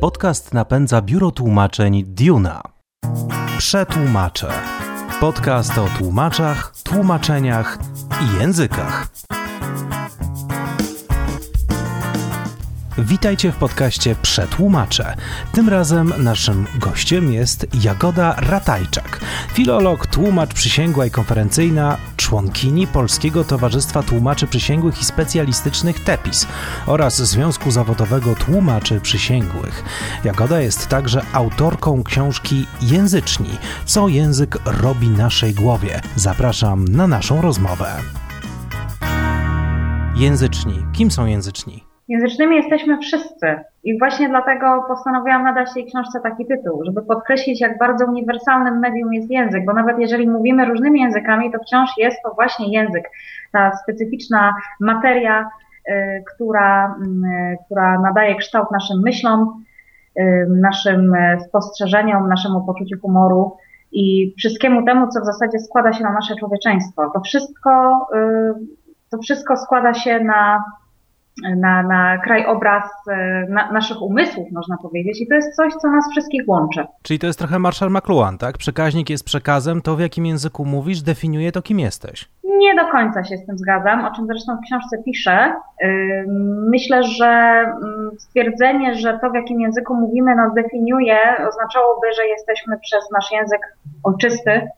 Podcast 0.00 0.54
napędza 0.54 1.02
biuro 1.02 1.30
tłumaczeń 1.30 2.04
Duna. 2.06 2.62
Przetłumaczę. 3.58 4.48
Podcast 5.20 5.78
o 5.78 5.88
tłumaczach, 5.98 6.72
tłumaczeniach 6.84 7.78
i 8.22 8.40
językach. 8.40 9.08
Witajcie 12.98 13.52
w 13.52 13.56
podcaście 13.56 14.16
Przetłumaczę. 14.22 15.16
Tym 15.52 15.68
razem 15.68 16.12
naszym 16.18 16.66
gościem 16.78 17.32
jest 17.32 17.66
Jagoda 17.82 18.34
Ratajczak, 18.38 19.20
filolog, 19.52 20.06
tłumacz 20.06 20.54
przysięgła 20.54 21.06
i 21.06 21.10
konferencyjna, 21.10 21.96
członkini 22.26 22.86
Polskiego 22.86 23.44
Towarzystwa 23.44 24.02
Tłumaczy 24.02 24.46
Przysięgłych 24.46 25.00
i 25.00 25.04
Specjalistycznych 25.04 26.04
TEPIS 26.04 26.46
oraz 26.86 27.16
Związku 27.16 27.70
Zawodowego 27.70 28.34
Tłumaczy 28.34 29.00
Przysięgłych. 29.00 29.84
Jagoda 30.24 30.60
jest 30.60 30.88
także 30.88 31.22
autorką 31.32 32.02
książki 32.02 32.66
Języczni– 32.82 33.50
co 33.92 34.08
język 34.08 34.58
robi 34.64 35.08
naszej 35.08 35.54
głowie. 35.54 36.00
Zapraszam 36.16 36.84
na 36.88 37.06
naszą 37.06 37.40
rozmowę. 37.40 37.92
Języczni. 40.16 40.86
Kim 40.92 41.10
są 41.10 41.26
języczni? 41.26 41.85
Języcznymi 42.08 42.56
jesteśmy 42.56 42.98
wszyscy 42.98 43.60
i 43.84 43.98
właśnie 43.98 44.28
dlatego 44.28 44.84
postanowiłam 44.88 45.42
nadać 45.42 45.74
tej 45.74 45.86
książce 45.86 46.20
taki 46.20 46.46
tytuł, 46.46 46.84
żeby 46.84 47.02
podkreślić, 47.02 47.60
jak 47.60 47.78
bardzo 47.78 48.06
uniwersalnym 48.06 48.78
medium 48.78 49.14
jest 49.14 49.30
język, 49.30 49.64
bo 49.64 49.72
nawet 49.72 49.98
jeżeli 49.98 50.28
mówimy 50.28 50.64
różnymi 50.64 51.00
językami, 51.00 51.52
to 51.52 51.58
wciąż 51.58 51.90
jest 51.98 52.22
to 52.22 52.34
właśnie 52.34 52.72
język, 52.72 53.10
ta 53.52 53.76
specyficzna 53.76 54.54
materia, 54.80 55.50
y, 55.88 56.24
która, 56.34 56.96
y, 57.52 57.56
która 57.66 58.00
nadaje 58.00 58.36
kształt 58.36 58.70
naszym 58.70 59.00
myślom, 59.04 59.64
y, 60.20 60.46
naszym 60.48 61.12
spostrzeżeniom, 61.48 62.28
naszemu 62.28 62.66
poczuciu 62.66 62.96
humoru 63.02 63.56
i 63.92 64.34
wszystkiemu 64.38 64.84
temu, 64.84 65.08
co 65.08 65.20
w 65.20 65.24
zasadzie 65.24 65.58
składa 65.58 65.92
się 65.92 66.04
na 66.04 66.12
nasze 66.12 66.34
człowieczeństwo. 66.36 67.10
To 67.14 67.20
wszystko, 67.20 68.06
to 69.10 69.18
wszystko 69.18 69.56
składa 69.56 69.94
się 69.94 70.20
na 70.20 70.64
na, 71.42 71.82
na 71.82 72.18
krajobraz 72.18 72.90
e, 73.08 73.46
na, 73.48 73.72
naszych 73.72 74.02
umysłów, 74.02 74.48
można 74.52 74.76
powiedzieć, 74.76 75.20
i 75.20 75.26
to 75.28 75.34
jest 75.34 75.56
coś, 75.56 75.74
co 75.74 75.90
nas 75.90 76.10
wszystkich 76.10 76.42
łączy. 76.46 76.86
Czyli 77.02 77.18
to 77.18 77.26
jest 77.26 77.38
trochę 77.38 77.58
Marshall 77.58 77.90
McLuhan, 77.90 78.38
tak? 78.38 78.58
Przekaźnik 78.58 79.10
jest 79.10 79.24
przekazem, 79.24 79.82
to 79.82 79.96
w 79.96 80.00
jakim 80.00 80.26
języku 80.26 80.64
mówisz 80.64 81.02
definiuje 81.02 81.52
to, 81.52 81.62
kim 81.62 81.80
jesteś. 81.80 82.28
Nie 82.44 82.74
do 82.74 82.86
końca 82.86 83.24
się 83.24 83.36
z 83.36 83.46
tym 83.46 83.58
zgadzam, 83.58 84.04
o 84.04 84.14
czym 84.14 84.26
zresztą 84.26 84.56
w 84.56 84.66
książce 84.66 85.02
piszę. 85.04 85.54
Myślę, 86.70 87.02
że 87.02 87.26
mm, 87.26 88.10
stwierdzenie, 88.18 88.94
że 88.94 89.18
to, 89.18 89.30
w 89.30 89.34
jakim 89.34 89.60
języku 89.60 89.94
mówimy, 89.94 90.34
nas 90.34 90.54
definiuje, 90.54 91.18
oznaczałoby, 91.48 92.06
że 92.16 92.26
jesteśmy 92.26 92.78
przez 92.78 93.10
nasz 93.10 93.32
język 93.32 93.60
ojczysty 94.04 94.68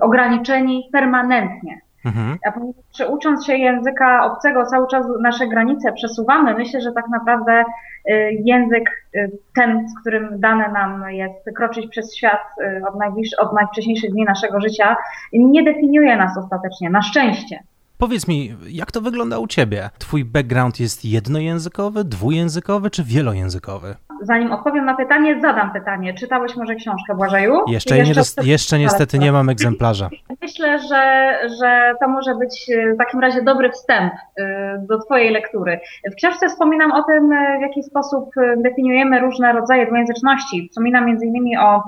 ograniczeni 0.00 0.88
permanentnie 0.92 1.80
Mhm. 2.04 2.38
A 2.46 2.52
ponieważ 2.52 3.14
ucząc 3.14 3.46
się 3.46 3.56
języka 3.56 4.24
obcego, 4.24 4.66
cały 4.66 4.86
czas 4.88 5.06
nasze 5.20 5.46
granice 5.46 5.92
przesuwamy, 5.92 6.54
myślę, 6.54 6.80
że 6.80 6.92
tak 6.92 7.08
naprawdę 7.08 7.64
y, 8.10 8.12
język 8.44 8.90
y, 9.16 9.30
ten, 9.54 9.88
z 9.88 10.00
którym 10.00 10.40
dane 10.40 10.68
nam 10.68 11.10
jest 11.10 11.50
kroczyć 11.56 11.86
przez 11.90 12.16
świat 12.16 12.40
y, 12.60 12.82
od, 12.88 12.94
od 13.38 13.52
najwcześniejszych 13.52 14.10
dni 14.10 14.24
naszego 14.24 14.60
życia, 14.60 14.96
nie 15.32 15.62
definiuje 15.62 16.16
nas 16.16 16.38
ostatecznie, 16.38 16.90
na 16.90 17.02
szczęście. 17.02 17.58
Powiedz 17.98 18.28
mi, 18.28 18.56
jak 18.68 18.92
to 18.92 19.00
wygląda 19.00 19.38
u 19.38 19.46
ciebie? 19.46 19.90
Twój 19.98 20.24
background 20.24 20.80
jest 20.80 21.04
jednojęzykowy, 21.04 22.04
dwujęzykowy 22.04 22.90
czy 22.90 23.04
wielojęzykowy? 23.04 23.94
Zanim 24.22 24.52
odpowiem 24.52 24.84
na 24.84 24.94
pytanie, 24.94 25.40
zadam 25.40 25.72
pytanie. 25.72 26.14
Czytałeś 26.14 26.56
może 26.56 26.74
książkę 26.74 27.14
Błażeju? 27.14 27.60
Jeszcze, 27.66 27.98
jeszcze, 27.98 28.42
nie, 28.42 28.50
jeszcze 28.50 28.78
niestety 28.78 29.18
nie 29.18 29.32
mam 29.32 29.48
egzemplarza. 29.48 30.10
Myślę, 30.42 30.78
że, 30.78 31.34
że 31.60 31.94
to 32.00 32.08
może 32.08 32.34
być 32.34 32.70
w 32.94 32.98
takim 32.98 33.20
razie 33.20 33.42
dobry 33.42 33.70
wstęp 33.70 34.12
y, 34.14 34.42
do 34.88 34.98
Twojej 34.98 35.32
lektury. 35.32 35.80
W 36.12 36.14
książce 36.14 36.48
wspominam 36.48 36.92
o 36.92 37.02
tym, 37.02 37.30
w 37.58 37.62
jaki 37.62 37.82
sposób 37.82 38.30
definiujemy 38.56 39.20
różne 39.20 39.52
rodzaje 39.52 39.86
dwujęzyczności. 39.86 40.68
Wspominam 40.70 41.06
między 41.06 41.26
innymi 41.26 41.58
o 41.58 41.82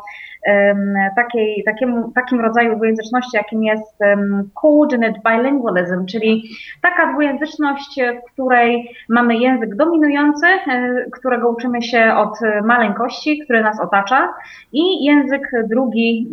takiej, 1.16 1.64
takim, 1.64 2.12
takim 2.14 2.40
rodzaju 2.40 2.76
dwujęzyczności, 2.76 3.36
jakim 3.36 3.62
jest 3.62 3.98
coordinate 4.62 5.20
bilingualism, 5.24 6.06
czyli 6.06 6.50
taka 6.82 7.12
dwujęzyczność, 7.12 8.00
w 8.28 8.32
której 8.32 8.90
mamy 9.08 9.36
język 9.36 9.76
dominujący, 9.76 10.46
e, 10.46 10.94
którego 11.12 11.50
uczymy 11.50 11.82
się 11.82 12.14
od 12.14 12.38
maleńkości, 12.64 13.38
który 13.44 13.62
nas 13.62 13.80
otacza 13.80 14.34
i 14.72 15.04
język 15.04 15.50
drugi, 15.68 16.30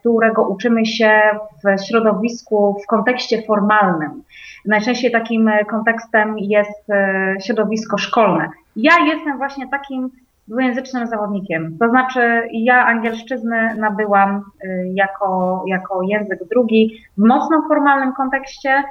którego 0.00 0.48
uczymy 0.48 0.86
się 0.86 1.20
w 1.64 1.84
środowisku, 1.88 2.76
w 2.84 2.86
kontekście 2.86 3.42
formalnym. 3.42 4.22
Najczęściej 4.66 5.10
takim 5.10 5.50
kontekstem 5.70 6.38
jest 6.38 6.90
e, 6.90 7.34
środowisko 7.46 7.98
szkolne. 7.98 8.48
Ja 8.76 8.92
jestem 8.98 9.38
właśnie 9.38 9.68
takim 9.68 10.10
dwujęzycznym 10.50 11.06
zawodnikiem. 11.06 11.76
To 11.80 11.88
znaczy, 11.88 12.48
ja 12.52 12.86
angielszczyznę 12.86 13.74
nabyłam 13.74 14.42
y, 14.64 14.90
jako, 14.94 15.62
jako 15.66 16.02
język 16.02 16.38
drugi 16.50 17.00
w 17.18 17.26
mocno 17.26 17.62
formalnym 17.68 18.12
kontekście, 18.12 18.82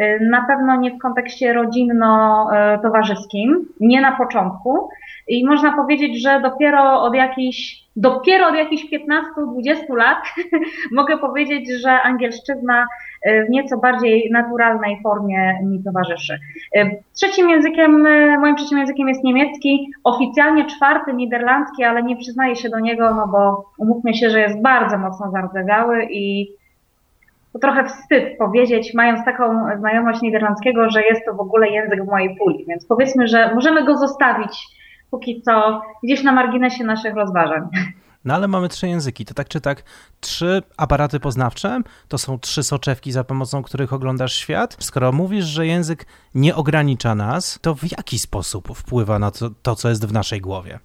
y, 0.00 0.18
na 0.30 0.46
pewno 0.46 0.76
nie 0.76 0.90
w 0.90 0.98
kontekście 0.98 1.52
rodzinno-towarzyskim, 1.52 3.66
nie 3.80 4.00
na 4.00 4.16
początku. 4.16 4.88
I 5.28 5.46
można 5.46 5.76
powiedzieć, 5.76 6.22
że 6.22 6.40
dopiero 6.40 7.02
od 7.02 7.14
jakichś, 7.14 7.82
dopiero 7.96 8.48
od 8.48 8.54
jakichś 8.54 8.84
15-20 8.84 9.96
lat 9.96 10.18
mogę 10.92 11.18
powiedzieć, 11.18 11.70
że 11.82 12.02
angielszczyzna 12.02 12.86
w 13.46 13.50
nieco 13.50 13.78
bardziej 13.78 14.30
naturalnej 14.32 14.98
formie 15.02 15.58
mi 15.64 15.82
towarzyszy. 15.84 16.38
Trzecim 17.14 17.50
językiem, 17.50 18.06
moim 18.40 18.56
trzecim 18.56 18.78
językiem 18.78 19.08
jest 19.08 19.24
niemiecki, 19.24 19.88
oficjalnie 20.04 20.66
czwarty 20.66 21.14
niderlandzki, 21.14 21.84
ale 21.84 22.02
nie 22.02 22.16
przyznaję 22.16 22.56
się 22.56 22.68
do 22.68 22.80
niego, 22.80 23.14
no 23.14 23.28
bo 23.28 23.70
umówmy 23.78 24.14
się, 24.14 24.30
że 24.30 24.40
jest 24.40 24.62
bardzo 24.62 24.98
mocno 24.98 25.30
zardzewiały 25.30 26.06
i 26.10 26.52
to 27.52 27.58
trochę 27.58 27.84
wstyd 27.84 28.38
powiedzieć, 28.38 28.94
mając 28.94 29.24
taką 29.24 29.66
znajomość 29.78 30.22
niderlandzkiego, 30.22 30.90
że 30.90 31.02
jest 31.02 31.24
to 31.24 31.34
w 31.34 31.40
ogóle 31.40 31.68
język 31.68 32.04
w 32.04 32.10
mojej 32.10 32.36
puli, 32.36 32.64
więc 32.68 32.86
powiedzmy, 32.86 33.28
że 33.28 33.54
możemy 33.54 33.84
go 33.84 33.96
zostawić 33.96 34.81
póki 35.12 35.42
co 35.42 35.82
gdzieś 36.02 36.22
na 36.22 36.32
marginesie 36.32 36.84
naszych 36.84 37.14
rozważań. 37.14 37.62
No 38.24 38.34
ale 38.34 38.48
mamy 38.48 38.68
trzy 38.68 38.88
języki. 38.88 39.24
To 39.24 39.34
tak 39.34 39.48
czy 39.48 39.60
tak, 39.60 39.82
trzy 40.20 40.62
aparaty 40.76 41.20
poznawcze, 41.20 41.80
to 42.08 42.18
są 42.18 42.38
trzy 42.38 42.62
soczewki, 42.62 43.12
za 43.12 43.24
pomocą 43.24 43.62
których 43.62 43.92
oglądasz 43.92 44.32
świat. 44.32 44.76
Skoro 44.80 45.12
mówisz, 45.12 45.44
że 45.44 45.66
język 45.66 46.06
nie 46.34 46.54
ogranicza 46.54 47.14
nas, 47.14 47.58
to 47.62 47.74
w 47.74 47.82
jaki 47.98 48.18
sposób 48.18 48.68
wpływa 48.76 49.18
na 49.18 49.30
to, 49.30 49.50
to 49.62 49.74
co 49.74 49.88
jest 49.88 50.06
w 50.06 50.12
naszej 50.12 50.40
głowie? 50.40 50.78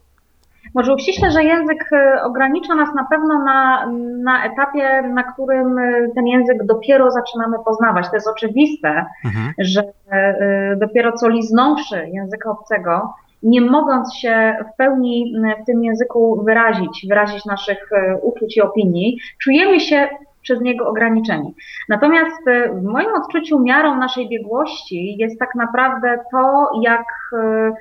Może 0.74 0.94
uściśle, 0.94 1.32
że 1.32 1.44
język 1.44 1.92
y, 1.92 2.22
ogranicza 2.22 2.76
nas 2.76 2.96
na 2.96 3.06
pewno 3.06 3.44
na, 3.44 3.92
na 4.24 4.46
etapie, 4.46 5.02
na 5.02 5.24
którym 5.24 5.78
y, 5.78 6.12
ten 6.16 6.28
język 6.28 6.66
dopiero 6.66 7.12
zaczynamy 7.12 7.58
poznawać. 7.66 8.10
To 8.10 8.16
jest 8.16 8.28
oczywiste, 8.28 9.06
mhm. 9.26 9.54
że 9.60 9.82
y, 9.82 10.78
dopiero 10.78 11.12
co 11.12 11.30
liznąwszy 11.30 12.10
języka 12.14 12.52
obcego, 12.52 13.14
nie 13.44 13.62
mogąc 13.62 14.14
się 14.16 14.56
w 14.74 14.78
pełni 14.78 15.34
w 15.64 15.66
tym 15.66 15.84
języku 15.84 16.44
wyrazić, 16.44 17.06
wyrazić 17.10 17.46
naszych 17.46 17.92
e, 17.92 18.18
uczuć 18.18 18.58
i 18.58 18.62
opinii, 18.62 19.20
czujemy 19.44 19.80
się 19.80 20.10
przez 20.42 20.62
niego 20.62 20.88
ograniczeni. 20.88 21.54
Natomiast 21.90 22.48
e, 22.48 22.70
w 22.74 22.84
moim 22.84 23.10
odczuciu 23.16 23.60
miarą 23.60 23.98
naszej 23.98 24.30
biegłości 24.30 25.16
jest 25.18 25.40
tak 25.40 25.56
naprawdę 25.56 26.20
to, 26.32 26.70
jak, 26.82 27.06
e, 27.34 27.74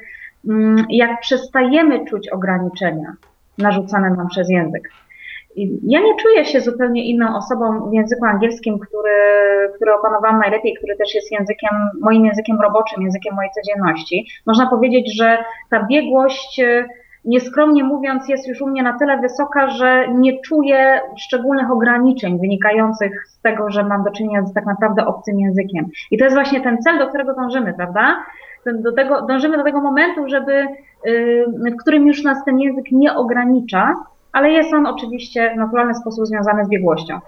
jak 0.90 1.20
przestajemy 1.20 2.04
czuć 2.04 2.28
ograniczenia 2.28 3.12
narzucane 3.58 4.10
nam 4.10 4.28
przez 4.28 4.50
język. 4.50 4.90
Ja 5.82 6.00
nie 6.00 6.16
czuję 6.16 6.44
się 6.44 6.60
zupełnie 6.60 7.04
inną 7.04 7.36
osobą 7.36 7.90
w 7.90 7.94
języku 7.94 8.24
angielskim, 8.24 8.78
który, 8.78 9.10
który 9.76 9.94
opanowałam 9.94 10.38
najlepiej, 10.38 10.74
który 10.74 10.96
też 10.96 11.14
jest 11.14 11.32
językiem, 11.32 11.70
moim 12.00 12.24
językiem 12.24 12.60
roboczym, 12.60 13.02
językiem 13.02 13.34
mojej 13.34 13.50
codzienności. 13.50 14.26
Można 14.46 14.70
powiedzieć, 14.70 15.16
że 15.16 15.38
ta 15.70 15.86
biegłość, 15.86 16.60
e, 16.60 16.84
nieskromnie 17.24 17.84
mówiąc, 17.84 18.28
jest 18.28 18.48
już 18.48 18.62
u 18.62 18.66
mnie 18.66 18.82
na 18.82 18.98
tyle 18.98 19.18
wysoka, 19.18 19.68
że 19.68 20.08
nie 20.08 20.40
czuję 20.40 21.00
szczególnych 21.18 21.70
ograniczeń 21.70 22.38
wynikających 22.40 23.26
z 23.28 23.40
tego, 23.40 23.70
że 23.70 23.84
mam 23.84 24.04
do 24.04 24.10
czynienia 24.10 24.46
z 24.46 24.54
tak 24.54 24.66
naprawdę 24.66 25.06
obcym 25.06 25.40
językiem. 25.40 25.86
I 26.10 26.18
to 26.18 26.24
jest 26.24 26.36
właśnie 26.36 26.60
ten 26.60 26.78
cel, 26.78 26.98
do 26.98 27.08
którego 27.08 27.34
dążymy, 27.34 27.74
prawda? 27.74 28.24
Do 28.74 28.92
tego, 28.92 29.22
dążymy 29.22 29.56
do 29.56 29.64
tego 29.64 29.80
momentu, 29.80 30.28
żeby, 30.28 30.52
e, 30.52 30.70
w 31.72 31.76
którym 31.80 32.06
już 32.06 32.24
nas 32.24 32.44
ten 32.44 32.58
język 32.58 32.84
nie 32.92 33.14
ogranicza, 33.14 33.94
ale 34.36 34.50
jest 34.50 34.74
on 34.74 34.86
oczywiście 34.86 35.52
w 35.54 35.58
naturalny 35.58 35.94
sposób 35.94 36.26
związany 36.26 36.64
z 36.64 36.68
biegłością. 36.68 37.20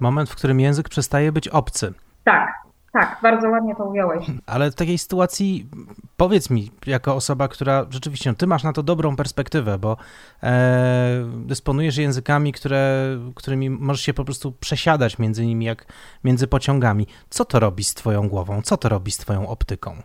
Moment, 0.00 0.30
w 0.30 0.36
którym 0.36 0.60
język 0.60 0.88
przestaje 0.88 1.32
być 1.32 1.48
obcy. 1.48 1.94
Tak, 2.24 2.52
Tak, 2.92 3.18
bardzo 3.22 3.48
ładnie 3.48 3.74
to 3.74 3.84
ująłeś. 3.84 4.26
Ale 4.46 4.70
w 4.70 4.74
takiej 4.74 4.98
sytuacji 4.98 5.68
powiedz 6.16 6.50
mi, 6.50 6.70
jako 6.86 7.14
osoba, 7.14 7.48
która 7.48 7.86
rzeczywiście, 7.90 8.30
no 8.30 8.36
ty 8.36 8.46
masz 8.46 8.64
na 8.64 8.72
to 8.72 8.82
dobrą 8.82 9.16
perspektywę, 9.16 9.78
bo 9.78 9.96
e, 10.42 11.24
dysponujesz 11.36 11.96
językami, 11.96 12.52
które, 12.52 13.06
którymi 13.34 13.70
możesz 13.70 14.02
się 14.02 14.14
po 14.14 14.24
prostu 14.24 14.52
przesiadać 14.52 15.18
między 15.18 15.46
nimi 15.46 15.64
jak 15.64 15.86
między 16.24 16.46
pociągami. 16.46 17.06
Co 17.30 17.44
to 17.44 17.60
robi 17.60 17.84
z 17.84 17.94
twoją 17.94 18.28
głową? 18.28 18.62
Co 18.62 18.76
to 18.76 18.88
robi 18.88 19.10
z 19.10 19.16
twoją 19.16 19.48
optyką? 19.48 19.96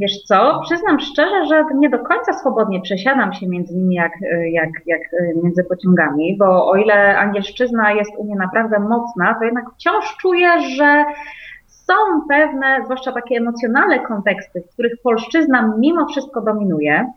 Wiesz 0.00 0.22
co, 0.22 0.60
przyznam 0.64 1.00
szczerze, 1.00 1.44
że 1.44 1.64
nie 1.74 1.90
do 1.90 1.98
końca 1.98 2.32
swobodnie 2.32 2.80
przesiadam 2.80 3.32
się 3.32 3.48
między 3.48 3.76
nimi 3.76 3.94
jak, 3.94 4.12
jak, 4.52 4.70
jak 4.86 5.00
między 5.42 5.64
pociągami, 5.64 6.36
bo 6.38 6.70
o 6.70 6.76
ile 6.76 7.18
angielszczyzna 7.18 7.92
jest 7.92 8.10
u 8.18 8.24
mnie 8.24 8.36
naprawdę 8.36 8.78
mocna, 8.78 9.34
to 9.38 9.44
jednak 9.44 9.64
wciąż 9.74 10.16
czuję, 10.16 10.48
że 10.76 11.04
są 11.66 11.94
pewne, 12.28 12.80
zwłaszcza 12.84 13.12
takie 13.12 13.36
emocjonalne 13.36 14.00
konteksty, 14.00 14.60
w 14.60 14.72
których 14.72 14.92
polszczyzna 15.02 15.74
mimo 15.78 16.06
wszystko 16.06 16.40
dominuje. 16.40 17.12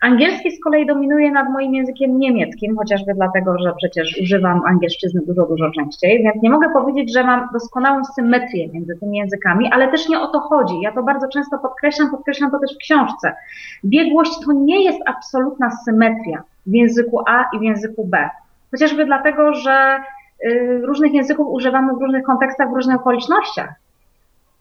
Angielski 0.00 0.50
z 0.50 0.60
kolei 0.64 0.86
dominuje 0.86 1.30
nad 1.30 1.50
moim 1.50 1.74
językiem 1.74 2.18
niemieckim, 2.18 2.76
chociażby 2.76 3.14
dlatego, 3.14 3.58
że 3.58 3.72
przecież 3.76 4.18
używam 4.22 4.62
angielszczyzny 4.66 5.20
dużo, 5.26 5.46
dużo 5.46 5.70
częściej, 5.70 6.22
więc 6.22 6.42
nie 6.42 6.50
mogę 6.50 6.70
powiedzieć, 6.72 7.12
że 7.12 7.24
mam 7.24 7.48
doskonałą 7.52 8.04
symetrię 8.04 8.68
między 8.72 8.96
tymi 9.00 9.18
językami, 9.18 9.70
ale 9.72 9.90
też 9.90 10.08
nie 10.08 10.20
o 10.20 10.26
to 10.26 10.40
chodzi. 10.40 10.80
Ja 10.80 10.92
to 10.92 11.02
bardzo 11.02 11.28
często 11.28 11.58
podkreślam, 11.58 12.10
podkreślam 12.10 12.50
to 12.50 12.58
też 12.58 12.74
w 12.74 12.78
książce. 12.78 13.36
Biegłość 13.84 14.32
to 14.46 14.52
nie 14.52 14.84
jest 14.84 14.98
absolutna 15.06 15.70
symetria 15.70 16.42
w 16.66 16.74
języku 16.74 17.20
A 17.26 17.44
i 17.52 17.58
w 17.58 17.62
języku 17.62 18.06
B. 18.06 18.30
Chociażby 18.70 19.04
dlatego, 19.04 19.54
że 19.54 19.98
y, 20.46 20.80
różnych 20.84 21.12
języków 21.12 21.46
używamy 21.50 21.92
w 21.94 22.00
różnych 22.00 22.24
kontekstach, 22.24 22.70
w 22.70 22.74
różnych 22.74 22.96
okolicznościach 22.96 23.84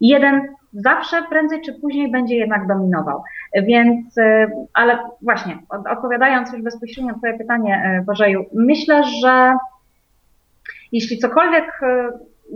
jeden 0.04 0.42
zawsze 0.74 1.24
prędzej 1.30 1.62
czy 1.62 1.74
później 1.74 2.12
będzie 2.12 2.36
jednak 2.36 2.68
dominował. 2.68 3.24
Więc, 3.62 4.18
e, 4.18 4.52
ale 4.74 5.00
właśnie, 5.22 5.58
odpowiadając 5.70 6.54
już 6.54 6.62
bezpośrednio 6.62 7.12
na 7.12 7.18
Twoje 7.18 7.38
pytanie, 7.38 7.84
e, 7.86 8.04
Bożeju, 8.04 8.46
myślę, 8.54 9.04
że 9.04 9.56
jeśli 10.92 11.18
cokolwiek 11.18 11.80
e, 11.84 12.12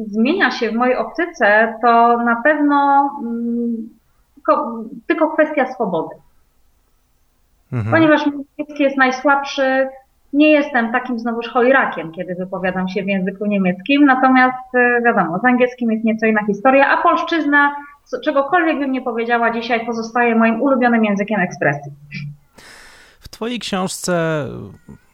zmienia 0.08 0.52
się 0.52 0.70
w 0.70 0.76
mojej 0.76 0.96
optyce, 0.96 1.74
to 1.82 2.18
na 2.18 2.42
pewno 2.44 3.10
mm, 3.22 3.90
tylko, 4.36 4.84
tylko 5.08 5.30
kwestia 5.30 5.74
swobody. 5.74 6.16
Mhm. 7.74 7.92
Ponieważ 7.92 8.26
niemiecki 8.26 8.84
jest 8.84 8.98
najsłabszy, 8.98 9.88
nie 10.34 10.52
jestem 10.52 10.92
takim 10.92 11.20
znowuż 11.20 11.48
chojrakiem, 11.48 12.12
kiedy 12.12 12.36
wypowiadam 12.36 12.88
się 12.88 13.04
w 13.04 13.08
języku 13.08 13.46
niemieckim, 13.46 14.06
natomiast 14.06 14.74
wiadomo, 15.06 15.40
z 15.40 15.46
angielskim 15.46 15.92
jest 15.92 16.04
nieco 16.04 16.26
inna 16.26 16.46
historia, 16.46 16.90
a 16.90 17.04
polszczyzna, 17.04 17.76
czegokolwiek 18.24 18.80
bym 18.80 18.92
nie 18.92 19.02
powiedziała 19.02 19.54
dzisiaj, 19.54 19.86
pozostaje 19.86 20.36
moim 20.36 20.62
ulubionym 20.62 21.06
językiem 21.06 21.40
ekspresji. 21.40 21.92
W 23.20 23.30
Twojej 23.30 23.60
książce 23.60 24.46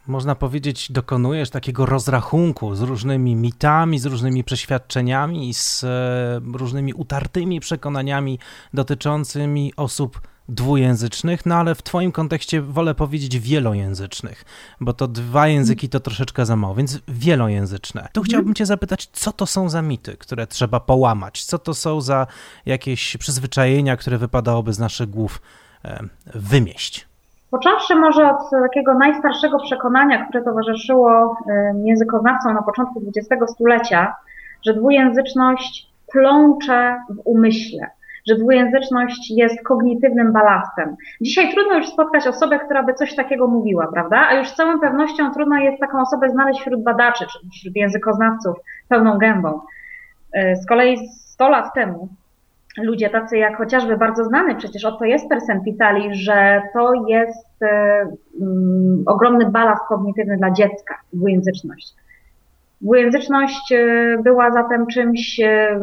można 0.07 0.35
powiedzieć, 0.35 0.91
dokonujesz 0.91 1.49
takiego 1.49 1.85
rozrachunku 1.85 2.75
z 2.75 2.81
różnymi 2.81 3.35
mitami, 3.35 3.99
z 3.99 4.05
różnymi 4.05 4.43
przeświadczeniami, 4.43 5.53
z 5.53 5.83
e, 5.83 6.41
różnymi 6.53 6.93
utartymi 6.93 7.59
przekonaniami 7.59 8.39
dotyczącymi 8.73 9.73
osób 9.77 10.21
dwujęzycznych, 10.49 11.45
no 11.45 11.55
ale 11.55 11.75
w 11.75 11.81
Twoim 11.81 12.11
kontekście 12.11 12.61
wolę 12.61 12.95
powiedzieć 12.95 13.39
wielojęzycznych, 13.39 14.45
bo 14.79 14.93
to 14.93 15.07
dwa 15.07 15.47
języki 15.47 15.89
to 15.89 15.99
troszeczkę 15.99 16.45
za 16.45 16.55
mało, 16.55 16.75
więc 16.75 16.99
wielojęzyczne. 17.07 18.01
Tu 18.01 18.19
mhm. 18.19 18.25
chciałbym 18.25 18.53
Cię 18.53 18.65
zapytać, 18.65 19.05
co 19.05 19.31
to 19.31 19.45
są 19.45 19.69
za 19.69 19.81
mity, 19.81 20.17
które 20.17 20.47
trzeba 20.47 20.79
połamać? 20.79 21.45
Co 21.45 21.59
to 21.59 21.73
są 21.73 22.01
za 22.01 22.27
jakieś 22.65 23.17
przyzwyczajenia, 23.17 23.97
które 23.97 24.17
wypadałoby 24.17 24.73
z 24.73 24.79
naszych 24.79 25.09
głów 25.09 25.41
wymieść? 26.25 27.07
Począwszy 27.51 27.95
może 27.95 28.29
od 28.29 28.49
takiego 28.49 28.93
najstarszego 28.93 29.59
przekonania, 29.59 30.25
które 30.25 30.43
towarzyszyło 30.43 31.37
językoznawcom 31.83 32.53
na 32.53 32.61
początku 32.61 33.01
XX 33.07 33.53
stulecia, 33.53 34.15
że 34.65 34.73
dwujęzyczność 34.73 35.89
plącze 36.11 37.01
w 37.09 37.19
umyśle 37.23 37.89
że 38.27 38.35
dwujęzyczność 38.35 39.31
jest 39.31 39.63
kognitywnym 39.63 40.33
balastem. 40.33 40.95
Dzisiaj 41.21 41.53
trudno 41.53 41.77
już 41.77 41.89
spotkać 41.89 42.27
osobę, 42.27 42.59
która 42.59 42.83
by 42.83 42.93
coś 42.93 43.15
takiego 43.15 43.47
mówiła, 43.47 43.87
prawda? 43.87 44.27
A 44.29 44.33
już 44.33 44.49
z 44.49 44.55
całą 44.55 44.79
pewnością 44.79 45.33
trudno 45.33 45.57
jest 45.57 45.79
taką 45.79 46.01
osobę 46.01 46.29
znaleźć 46.29 46.61
wśród 46.61 46.83
badaczy, 46.83 47.25
czy 47.25 47.49
wśród 47.49 47.75
językoznawców 47.75 48.55
pełną 48.89 49.17
gębą. 49.17 49.59
E, 50.33 50.55
z 50.55 50.65
kolei 50.65 50.97
100 51.33 51.49
lat 51.49 51.73
temu 51.73 52.09
ludzie 52.77 53.09
tacy 53.09 53.37
jak 53.37 53.57
chociażby 53.57 53.97
bardzo 53.97 54.23
znany 54.23 54.55
przecież 54.55 54.85
Otto 54.85 55.05
Jespersen 55.05 55.63
pisali, 55.63 56.15
że 56.15 56.61
to 56.73 56.93
jest 57.07 57.47
um, 57.61 59.03
ogromny 59.05 59.49
balast 59.49 59.83
kognitywny 59.87 60.37
dla 60.37 60.51
dziecka, 60.51 60.95
dwujęzyczność. 61.13 61.93
Dwujęzyczność 62.83 63.71
e, 63.71 64.17
była 64.23 64.51
zatem 64.51 64.87
czymś 64.87 65.39
e, 65.39 65.79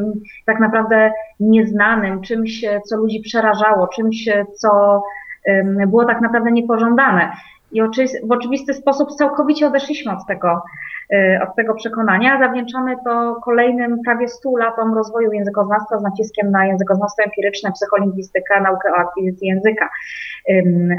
tak 0.47 0.61
naprawdę 0.61 1.13
nieznanym, 1.41 2.21
czymś, 2.21 2.65
e, 2.65 2.81
co 2.81 2.97
ludzi 2.97 3.21
przerażało, 3.21 3.89
czymś, 3.89 4.29
co 4.55 5.03
było 5.87 6.05
tak 6.05 6.21
naprawdę 6.21 6.53
niepożądane. 6.53 7.33
I 7.73 7.83
w 8.25 8.33
oczywisty 8.33 8.75
sposób 8.75 9.13
całkowicie 9.13 9.67
odeszliśmy 9.67 10.13
od 10.13 10.27
tego, 10.29 10.63
od 11.43 11.57
tego 11.57 11.75
przekonania. 11.75 12.39
Zawdzięczamy 12.39 12.97
to 13.05 13.41
kolejnym 13.45 13.99
prawie 14.05 14.29
100 14.29 14.57
latom 14.57 14.95
rozwoju 14.95 15.33
językoznawstwa 15.33 15.99
z 15.99 16.03
naciskiem 16.03 16.51
na 16.51 16.67
językoznawstwo 16.67 17.23
empiryczne, 17.25 17.73
psycholingwistykę, 17.73 18.61
naukę 18.61 18.93
o 18.93 18.97
akwizycji 18.97 19.49
języka. 19.49 19.89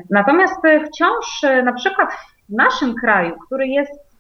Natomiast 0.10 0.62
wciąż 0.88 1.42
na 1.64 1.74
przykład 1.74 2.10
w 2.50 2.54
naszym 2.54 2.96
kraju, 2.96 3.34
który 3.46 3.68
jest 3.68 4.11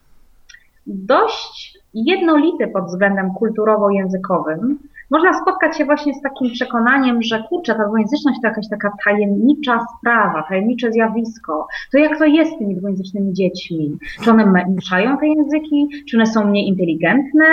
dość 0.87 1.77
jednolity 1.93 2.67
pod 2.67 2.85
względem 2.85 3.31
kulturowo-językowym, 3.39 4.75
można 5.11 5.33
spotkać 5.33 5.77
się 5.77 5.85
właśnie 5.85 6.13
z 6.13 6.21
takim 6.21 6.51
przekonaniem, 6.51 7.21
że 7.21 7.43
kurczę, 7.49 7.75
ta 7.75 7.87
dwujęzyczność 7.87 8.41
to 8.41 8.47
jakaś 8.47 8.69
taka 8.69 8.91
tajemnicza 9.05 9.79
sprawa, 9.97 10.43
tajemnicze 10.43 10.91
zjawisko. 10.91 11.67
To 11.91 11.97
jak 11.97 12.17
to 12.17 12.25
jest 12.25 12.55
z 12.55 12.57
tymi 12.57 12.75
dwujęzycznymi 12.75 13.33
dziećmi? 13.33 13.97
Czy 14.23 14.31
one 14.31 14.65
mieszają 14.69 15.17
te 15.17 15.27
języki? 15.27 15.89
Czy 16.09 16.17
one 16.17 16.25
są 16.25 16.45
mniej 16.45 16.67
inteligentne? 16.67 17.45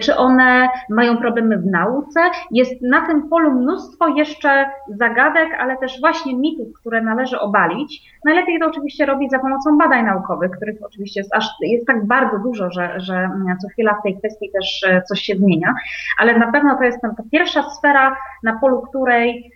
Czy 0.00 0.16
one 0.16 0.68
mają 0.90 1.16
problemy 1.16 1.58
w 1.58 1.66
nauce? 1.66 2.20
Jest 2.50 2.82
na 2.82 3.06
tym 3.06 3.28
polu 3.28 3.50
mnóstwo 3.50 4.08
jeszcze 4.08 4.64
zagadek, 4.88 5.48
ale 5.58 5.76
też 5.76 6.00
właśnie 6.00 6.36
mitów, 6.36 6.68
które 6.80 7.02
należy 7.02 7.40
obalić. 7.40 8.12
Najlepiej 8.24 8.60
to 8.60 8.66
oczywiście 8.66 9.06
robić 9.06 9.30
za 9.30 9.38
pomocą 9.38 9.78
badań 9.78 10.04
naukowych, 10.04 10.50
których 10.50 10.76
oczywiście 10.82 11.20
jest 11.20 11.34
aż 11.34 11.48
jest 11.60 11.86
tak 11.86 12.06
bardzo 12.06 12.38
dużo, 12.38 12.70
że, 12.70 13.00
że 13.00 13.30
co 13.62 13.68
chwila 13.68 13.94
w 13.94 14.02
tej 14.02 14.18
kwestii 14.18 14.50
też 14.50 14.84
e, 14.88 15.02
coś 15.02 15.20
się 15.20 15.36
zmienia, 15.36 15.74
ale 16.18 16.38
na 16.38 16.52
pewno 16.52 16.76
to 16.76 16.84
jest 16.84 16.91
jest 16.92 17.16
ta 17.16 17.22
pierwsza 17.32 17.70
sfera, 17.70 18.16
na 18.42 18.58
polu 18.60 18.82
której 18.82 19.52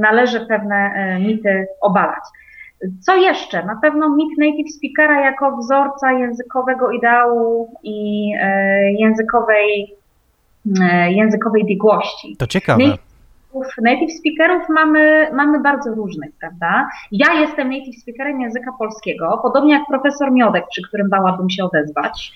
należy 0.00 0.46
pewne 0.46 0.76
e, 0.76 1.18
mity 1.18 1.66
obalać. 1.80 2.22
Co 3.00 3.16
jeszcze? 3.16 3.64
Na 3.64 3.76
pewno 3.82 4.16
mit 4.16 4.38
native 4.38 4.72
speakera 4.72 5.24
jako 5.24 5.56
wzorca 5.56 6.12
językowego 6.12 6.90
ideału 6.90 7.74
i 7.82 8.30
e, 8.40 8.92
językowej, 8.92 9.94
e, 10.82 11.12
językowej 11.12 11.64
biegłości. 11.64 12.36
To 12.36 12.46
ciekawe 12.46 12.84
native 13.82 14.12
speakerów 14.12 14.68
mamy, 14.68 15.30
mamy 15.32 15.60
bardzo 15.60 15.94
różnych, 15.94 16.30
prawda? 16.40 16.88
Ja 17.12 17.34
jestem 17.34 17.70
native 17.70 17.96
speakerem 18.02 18.40
języka 18.40 18.72
polskiego, 18.78 19.40
podobnie 19.42 19.74
jak 19.74 19.82
profesor 19.88 20.32
Miodek, 20.32 20.64
przy 20.70 20.82
którym 20.88 21.08
bałabym 21.08 21.50
się 21.50 21.64
odezwać. 21.64 22.32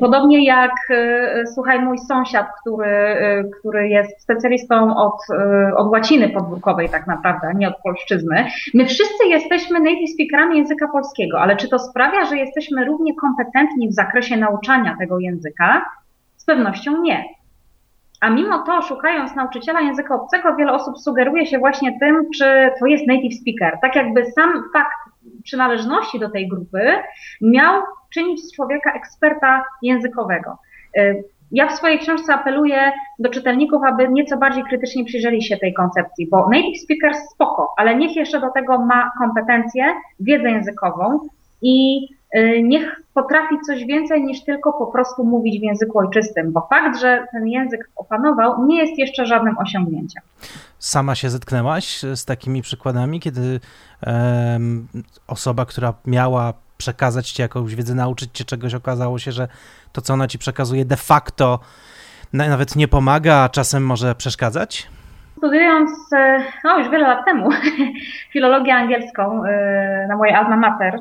Podobnie 0.00 0.44
jak, 0.44 0.72
e, 0.90 1.46
słuchaj, 1.54 1.80
mój 1.80 1.98
sąsiad, 1.98 2.46
który, 2.60 2.86
e, 2.86 3.44
który 3.44 3.88
jest 3.88 4.22
specjalistą 4.22 4.96
od, 4.96 5.20
e, 5.30 5.74
od 5.76 5.90
łaciny 5.92 6.28
podwórkowej 6.28 6.88
tak 6.88 7.06
naprawdę, 7.06 7.52
nie 7.54 7.68
od 7.68 7.76
polszczyzny. 7.82 8.46
My 8.74 8.86
wszyscy 8.86 9.26
jesteśmy 9.26 9.80
native 9.80 10.10
speakerami 10.10 10.58
języka 10.58 10.88
polskiego, 10.88 11.40
ale 11.40 11.56
czy 11.56 11.68
to 11.68 11.78
sprawia, 11.78 12.24
że 12.24 12.36
jesteśmy 12.36 12.84
równie 12.84 13.14
kompetentni 13.14 13.88
w 13.88 13.94
zakresie 13.94 14.36
nauczania 14.36 14.96
tego 14.98 15.18
języka? 15.18 15.84
Z 16.36 16.44
pewnością 16.44 17.02
nie. 17.02 17.37
A 18.20 18.30
mimo 18.30 18.58
to, 18.58 18.82
szukając 18.82 19.34
nauczyciela 19.34 19.80
języka 19.80 20.14
obcego, 20.14 20.56
wiele 20.56 20.72
osób 20.72 20.98
sugeruje 20.98 21.46
się 21.46 21.58
właśnie 21.58 21.98
tym, 22.00 22.30
czy 22.34 22.70
to 22.80 22.86
jest 22.86 23.06
native 23.06 23.34
speaker. 23.40 23.78
Tak 23.82 23.96
jakby 23.96 24.24
sam 24.24 24.64
fakt 24.72 24.98
przynależności 25.44 26.18
do 26.18 26.30
tej 26.30 26.48
grupy 26.48 26.80
miał 27.40 27.82
czynić 28.14 28.44
z 28.44 28.56
człowieka 28.56 28.92
eksperta 28.92 29.64
językowego. 29.82 30.58
Y, 30.96 31.24
ja 31.52 31.68
w 31.68 31.72
swojej 31.72 31.98
książce 31.98 32.34
apeluję 32.34 32.92
do 33.18 33.28
czytelników, 33.28 33.82
aby 33.84 34.08
nieco 34.08 34.36
bardziej 34.36 34.64
krytycznie 34.64 35.04
przyjrzeli 35.04 35.42
się 35.42 35.56
tej 35.56 35.74
koncepcji, 35.74 36.28
bo 36.30 36.48
native 36.48 36.80
speaker 36.80 37.14
spoko, 37.34 37.74
ale 37.76 37.96
niech 37.96 38.16
jeszcze 38.16 38.40
do 38.40 38.50
tego 38.50 38.78
ma 38.78 39.12
kompetencje, 39.18 39.84
wiedzę 40.20 40.50
językową 40.50 41.28
i 41.62 42.06
niech 42.62 43.02
potrafi 43.14 43.54
coś 43.66 43.84
więcej 43.84 44.24
niż 44.24 44.44
tylko 44.44 44.72
po 44.72 44.86
prostu 44.86 45.24
mówić 45.24 45.60
w 45.60 45.62
języku 45.62 45.98
ojczystym, 45.98 46.52
bo 46.52 46.66
fakt, 46.70 47.00
że 47.00 47.26
ten 47.32 47.48
język 47.48 47.90
opanował, 47.96 48.66
nie 48.66 48.78
jest 48.78 48.98
jeszcze 48.98 49.26
żadnym 49.26 49.58
osiągnięciem. 49.58 50.22
Sama 50.78 51.14
się 51.14 51.30
zetknęłaś 51.30 52.00
z 52.14 52.24
takimi 52.24 52.62
przykładami, 52.62 53.20
kiedy 53.20 53.60
um, 54.06 54.88
osoba, 55.26 55.66
która 55.66 55.94
miała 56.06 56.54
przekazać 56.78 57.30
ci 57.30 57.42
jakąś 57.42 57.74
wiedzę, 57.74 57.94
nauczyć 57.94 58.30
cię 58.32 58.44
czegoś, 58.44 58.74
okazało 58.74 59.18
się, 59.18 59.32
że 59.32 59.48
to, 59.92 60.00
co 60.00 60.14
ona 60.14 60.28
ci 60.28 60.38
przekazuje, 60.38 60.84
de 60.84 60.96
facto 60.96 61.60
nawet 62.32 62.76
nie 62.76 62.88
pomaga, 62.88 63.36
a 63.36 63.48
czasem 63.48 63.86
może 63.86 64.14
przeszkadzać? 64.14 64.88
Studiując, 65.38 66.12
e, 66.12 66.44
no 66.64 66.78
już 66.78 66.88
wiele 66.88 67.08
lat 67.08 67.24
temu, 67.24 67.48
filologię 68.32 68.74
angielską 68.74 69.44
e, 69.44 70.06
na 70.08 70.16
mojej 70.16 70.34
alma 70.34 70.56
mater, 70.56 70.94
e, 70.94 71.00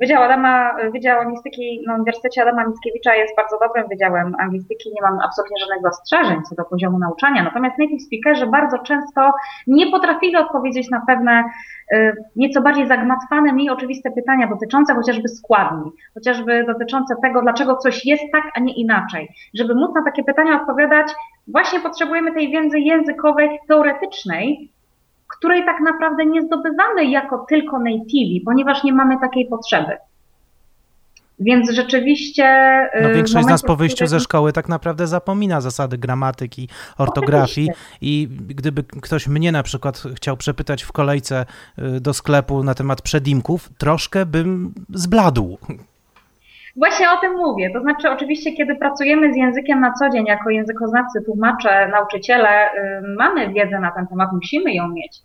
Wydział, 0.00 0.22
Adama, 0.22 0.76
Wydział 0.92 1.20
Anglistyki 1.20 1.82
na 1.86 1.94
Uniwersytecie 1.94 2.42
Adama 2.42 2.66
Mickiewicza 2.66 3.14
jest 3.14 3.36
bardzo 3.36 3.58
dobrym 3.58 3.88
wydziałem 3.88 4.34
anglistyki, 4.38 4.92
nie 4.94 5.02
mam 5.02 5.20
absolutnie 5.20 5.56
żadnych 5.60 5.82
zastrzeżeń 5.82 6.42
co 6.42 6.54
do 6.54 6.64
poziomu 6.64 6.98
nauczania, 6.98 7.42
natomiast 7.42 7.78
native 7.78 8.02
speakerzy 8.02 8.46
bardzo 8.46 8.78
często 8.78 9.32
nie 9.66 9.90
potrafili 9.90 10.36
odpowiedzieć 10.36 10.90
na 10.90 11.02
pewne 11.06 11.44
nieco 12.36 12.60
bardziej 12.60 12.88
zagmatwane, 12.88 13.52
mniej 13.52 13.70
oczywiste 13.70 14.10
pytania 14.10 14.46
dotyczące 14.46 14.94
chociażby 14.94 15.28
składni, 15.28 15.90
chociażby 16.14 16.64
dotyczące 16.64 17.14
tego, 17.22 17.42
dlaczego 17.42 17.76
coś 17.76 18.06
jest 18.06 18.22
tak, 18.32 18.44
a 18.54 18.60
nie 18.60 18.74
inaczej. 18.74 19.28
Żeby 19.54 19.74
móc 19.74 19.94
na 19.94 20.04
takie 20.04 20.24
pytania 20.24 20.60
odpowiadać, 20.60 21.06
właśnie 21.48 21.80
potrzebujemy 21.80 22.34
tej 22.34 22.50
wiedzy 22.50 22.78
językowej, 22.78 23.58
teoretycznej, 23.68 24.72
której 25.38 25.64
tak 25.64 25.80
naprawdę 25.80 26.26
nie 26.26 26.42
zdobywamy 26.42 27.04
jako 27.04 27.46
tylko 27.48 27.78
nativi, 27.78 28.42
ponieważ 28.44 28.84
nie 28.84 28.92
mamy 28.92 29.18
takiej 29.20 29.46
potrzeby. 29.46 29.96
Więc 31.38 31.70
rzeczywiście. 31.70 32.44
Y, 32.94 33.02
no, 33.02 33.10
większość 33.14 33.46
z 33.46 33.48
nas 33.48 33.62
po 33.62 33.76
wyjściu 33.76 34.06
ze 34.06 34.20
szkoły 34.20 34.52
tak 34.52 34.68
naprawdę 34.68 35.06
zapomina 35.06 35.60
zasady 35.60 35.98
gramatyki, 35.98 36.68
ortografii. 36.98 37.70
Oczywiście. 37.70 37.98
I 38.00 38.28
gdyby 38.48 38.82
ktoś 39.02 39.28
mnie 39.28 39.52
na 39.52 39.62
przykład 39.62 40.02
chciał 40.16 40.36
przepytać 40.36 40.82
w 40.82 40.92
kolejce 40.92 41.46
y, 41.78 42.00
do 42.00 42.14
sklepu 42.14 42.62
na 42.62 42.74
temat 42.74 43.02
przedimków, 43.02 43.70
troszkę 43.78 44.26
bym 44.26 44.74
zbladł. 44.94 45.58
Właśnie 46.76 47.10
o 47.10 47.16
tym 47.16 47.32
mówię. 47.32 47.70
To 47.72 47.80
znaczy, 47.80 48.10
oczywiście, 48.10 48.52
kiedy 48.52 48.76
pracujemy 48.76 49.32
z 49.32 49.36
językiem 49.36 49.80
na 49.80 49.92
co 49.92 50.10
dzień, 50.10 50.26
jako 50.26 50.50
językoznawcy, 50.50 51.22
tłumacze, 51.24 51.88
nauczyciele, 51.88 52.74
y, 52.74 53.02
mamy 53.18 53.52
wiedzę 53.52 53.80
na 53.80 53.90
ten 53.90 54.06
temat, 54.06 54.32
musimy 54.32 54.74
ją 54.74 54.88
mieć. 54.88 55.22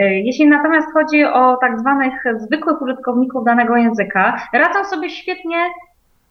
Y, 0.00 0.04
jeśli 0.04 0.48
natomiast 0.48 0.92
chodzi 0.92 1.24
o 1.24 1.56
tak 1.56 1.80
zwanych 1.80 2.24
zwykłych 2.36 2.82
użytkowników 2.82 3.44
danego 3.44 3.76
języka, 3.76 4.42
radzą 4.52 4.84
sobie 4.84 5.10
świetnie 5.10 5.56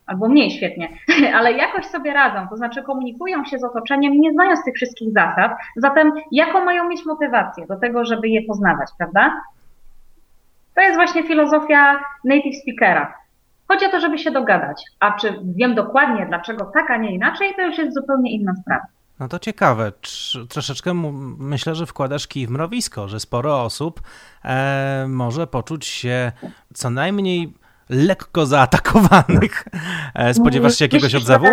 albo 0.05 0.29
mniej 0.29 0.51
świetnie, 0.51 0.89
ale 1.38 1.51
jakoś 1.51 1.86
sobie 1.86 2.13
radzą, 2.13 2.47
to 2.50 2.57
znaczy 2.57 2.83
komunikują 2.83 3.45
się 3.45 3.59
z 3.59 3.63
otoczeniem, 3.63 4.13
nie 4.13 4.31
znając 4.31 4.63
tych 4.65 4.75
wszystkich 4.75 5.13
zasad, 5.13 5.51
zatem 5.75 6.12
jaką 6.31 6.65
mają 6.65 6.88
mieć 6.88 7.05
motywację 7.05 7.67
do 7.67 7.75
tego, 7.75 8.05
żeby 8.05 8.29
je 8.29 8.41
poznawać, 8.41 8.89
prawda? 8.97 9.41
To 10.75 10.81
jest 10.81 10.95
właśnie 10.95 11.24
filozofia 11.24 12.00
native 12.24 12.55
speakera. 12.62 13.13
Chodzi 13.67 13.86
o 13.86 13.89
to, 13.89 14.00
żeby 14.00 14.17
się 14.17 14.31
dogadać. 14.31 14.83
A 15.00 15.12
czy 15.12 15.39
wiem 15.55 15.75
dokładnie, 15.75 16.25
dlaczego 16.25 16.65
tak, 16.65 16.91
a 16.91 16.97
nie 16.97 17.12
inaczej, 17.12 17.53
to 17.55 17.62
już 17.62 17.77
jest 17.77 17.93
zupełnie 17.93 18.31
inna 18.31 18.55
sprawa. 18.55 18.86
No 19.19 19.27
to 19.27 19.39
ciekawe. 19.39 19.91
Troszeczkę 20.50 20.93
myślę, 21.38 21.75
że 21.75 21.86
wkładasz 21.86 22.27
kij 22.27 22.47
w 22.47 22.50
mrowisko, 22.50 23.07
że 23.07 23.19
sporo 23.19 23.63
osób 23.63 24.01
e, 24.43 25.05
może 25.09 25.47
poczuć 25.47 25.86
się 25.86 26.31
co 26.74 26.89
najmniej 26.89 27.53
lekko 27.89 28.45
zaatakowanych. 28.45 29.65
E, 30.13 30.33
spodziewasz 30.33 30.77
się 30.77 30.86
jakiegoś 30.86 31.15
odzewu? 31.15 31.47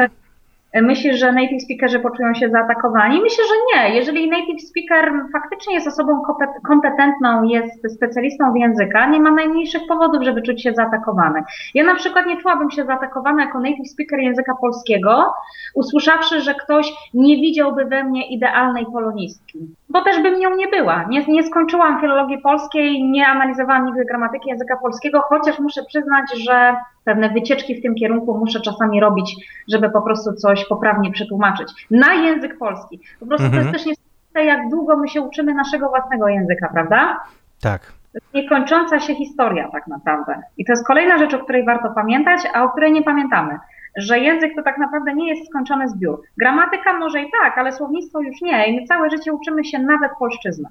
Myślisz, 0.82 1.18
że 1.18 1.32
native 1.32 1.62
speakerzy 1.62 2.00
poczują 2.00 2.34
się 2.34 2.48
zaatakowani? 2.48 3.20
Myślę, 3.20 3.44
że 3.44 3.54
nie. 3.74 3.94
Jeżeli 3.94 4.30
native 4.30 4.62
speaker 4.62 5.12
faktycznie 5.32 5.74
jest 5.74 5.88
osobą 5.88 6.22
kompetentną, 6.68 7.42
jest 7.42 7.94
specjalistą 7.96 8.52
w 8.52 8.56
języka, 8.56 9.06
nie 9.06 9.20
ma 9.20 9.30
najmniejszych 9.30 9.82
powodów, 9.88 10.22
żeby 10.22 10.42
czuć 10.42 10.62
się 10.62 10.72
zaatakowany. 10.72 11.42
Ja 11.74 11.84
na 11.84 11.94
przykład 11.94 12.26
nie 12.26 12.40
czułabym 12.40 12.70
się 12.70 12.84
zaatakowana 12.84 13.44
jako 13.44 13.60
native 13.60 13.88
speaker 13.88 14.18
języka 14.18 14.54
polskiego, 14.60 15.32
usłyszawszy, 15.74 16.40
że 16.40 16.54
ktoś 16.54 16.92
nie 17.14 17.36
widziałby 17.36 17.84
we 17.84 18.04
mnie 18.04 18.28
idealnej 18.28 18.86
polonistki. 18.92 19.58
Bo 19.94 20.02
też 20.02 20.22
bym 20.22 20.40
nią 20.40 20.56
nie 20.56 20.68
była. 20.68 21.04
Nie, 21.08 21.26
nie 21.26 21.42
skończyłam 21.42 22.00
filologii 22.00 22.38
polskiej, 22.38 23.04
nie 23.04 23.26
analizowałam 23.26 23.86
nigdy 23.86 24.04
gramatyki 24.04 24.48
języka 24.48 24.76
polskiego, 24.76 25.20
chociaż 25.20 25.58
muszę 25.58 25.84
przyznać, 25.84 26.24
że 26.36 26.76
pewne 27.04 27.28
wycieczki 27.30 27.74
w 27.74 27.82
tym 27.82 27.94
kierunku 27.94 28.38
muszę 28.38 28.60
czasami 28.60 29.00
robić, 29.00 29.36
żeby 29.68 29.90
po 29.90 30.02
prostu 30.02 30.32
coś 30.32 30.64
poprawnie 30.64 31.10
przetłumaczyć. 31.10 31.86
Na 31.90 32.14
język 32.14 32.58
polski. 32.58 33.00
Po 33.20 33.26
prostu 33.26 33.46
mhm. 33.46 33.52
to 33.52 33.56
jest 33.56 33.66
mhm. 33.66 33.72
też 33.72 33.86
niesamowite, 33.86 34.44
jak 34.44 34.70
długo 34.70 34.96
my 34.96 35.08
się 35.08 35.20
uczymy 35.20 35.54
naszego 35.54 35.88
własnego 35.88 36.28
języka, 36.28 36.68
prawda? 36.72 37.20
Tak. 37.60 37.92
Niekończąca 38.34 39.00
się 39.00 39.14
historia 39.14 39.68
tak 39.72 39.86
naprawdę. 39.86 40.42
I 40.56 40.64
to 40.64 40.72
jest 40.72 40.86
kolejna 40.86 41.18
rzecz, 41.18 41.34
o 41.34 41.38
której 41.38 41.64
warto 41.64 41.90
pamiętać, 41.90 42.40
a 42.54 42.64
o 42.64 42.68
której 42.68 42.92
nie 42.92 43.02
pamiętamy. 43.02 43.58
Że 43.96 44.18
język 44.18 44.52
to 44.56 44.62
tak 44.62 44.78
naprawdę 44.78 45.14
nie 45.14 45.28
jest 45.28 45.50
skończony 45.50 45.88
zbiór. 45.88 46.22
Gramatyka 46.38 46.98
może 46.98 47.22
i 47.22 47.30
tak, 47.42 47.58
ale 47.58 47.72
słownictwo 47.72 48.20
już 48.20 48.40
nie. 48.40 48.66
I 48.66 48.80
my 48.80 48.86
całe 48.86 49.10
życie 49.10 49.32
uczymy 49.32 49.64
się 49.64 49.78
nawet 49.78 50.10
polszczyzny. 50.18 50.68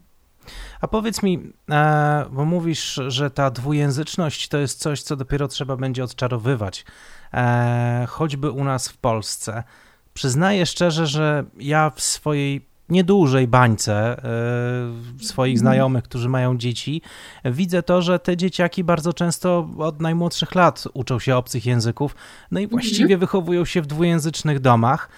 A 0.82 0.88
powiedz 0.88 1.24
mi, 1.24 1.54
e, 1.72 2.26
bo 2.32 2.46
mówisz, 2.46 3.02
że 3.08 3.32
ta 3.32 3.52
dwujęzyczność 3.52 4.48
to 4.48 4.58
jest 4.58 4.80
coś, 4.80 5.02
co 5.02 5.16
dopiero 5.16 5.48
trzeba 5.48 5.76
będzie 5.76 6.04
odczarowywać, 6.04 6.86
e, 7.34 8.06
choćby 8.10 8.52
u 8.52 8.64
nas 8.64 8.90
w 8.90 8.98
Polsce. 8.98 9.64
Przyznaję 10.14 10.66
szczerze, 10.66 11.08
że 11.08 11.44
ja 11.58 11.90
w 11.90 12.02
swojej 12.02 12.73
niedużej 12.90 13.48
bańce 13.48 14.24
e, 15.20 15.26
swoich 15.26 15.60
znajomych, 15.60 16.04
którzy 16.04 16.30
mają 16.30 16.58
dzieci, 16.58 17.02
widzę 17.46 17.84
to, 17.84 18.02
że 18.02 18.20
te 18.20 18.38
dzieciaki 18.38 18.84
bardzo 18.84 19.14
często 19.14 19.70
od 19.78 20.02
najmłodszych 20.02 20.56
lat 20.56 20.84
uczą 20.94 21.20
się 21.20 21.36
obcych 21.36 21.66
języków, 21.66 22.16
no 22.52 22.60
i 22.60 22.68
właściwie 22.68 23.18
wychowują 23.18 23.66
się 23.66 23.82
w 23.82 23.88
dwujęzycznych 23.88 24.60
domach. 24.60 25.10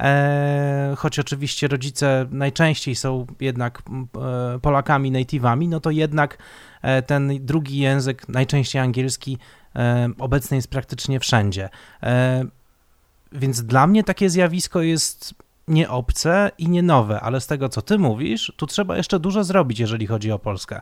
E, 0.00 0.94
choć 0.98 1.18
oczywiście 1.18 1.68
rodzice 1.68 2.26
najczęściej 2.30 2.94
są 2.94 3.26
jednak 3.40 3.82
e, 4.54 4.58
Polakami, 4.58 5.12
native'ami, 5.12 5.68
no 5.68 5.80
to 5.80 5.90
jednak 5.90 6.38
e, 6.82 7.02
ten 7.02 7.46
drugi 7.46 7.78
język, 7.78 8.28
najczęściej 8.28 8.82
angielski, 8.82 9.38
obecny 10.18 10.56
jest 10.56 10.68
praktycznie 10.68 11.20
wszędzie. 11.20 11.68
Więc 13.32 13.62
dla 13.62 13.86
mnie 13.86 14.04
takie 14.04 14.30
zjawisko 14.30 14.82
jest 14.82 15.34
nie 15.68 15.90
obce 15.90 16.50
i 16.58 16.68
nie 16.68 16.82
nowe, 16.82 17.20
ale 17.20 17.40
z 17.40 17.46
tego, 17.46 17.68
co 17.68 17.82
ty 17.82 17.98
mówisz, 17.98 18.52
tu 18.56 18.66
trzeba 18.66 18.96
jeszcze 18.96 19.18
dużo 19.18 19.44
zrobić, 19.44 19.80
jeżeli 19.80 20.06
chodzi 20.06 20.32
o 20.32 20.38
Polskę. 20.38 20.80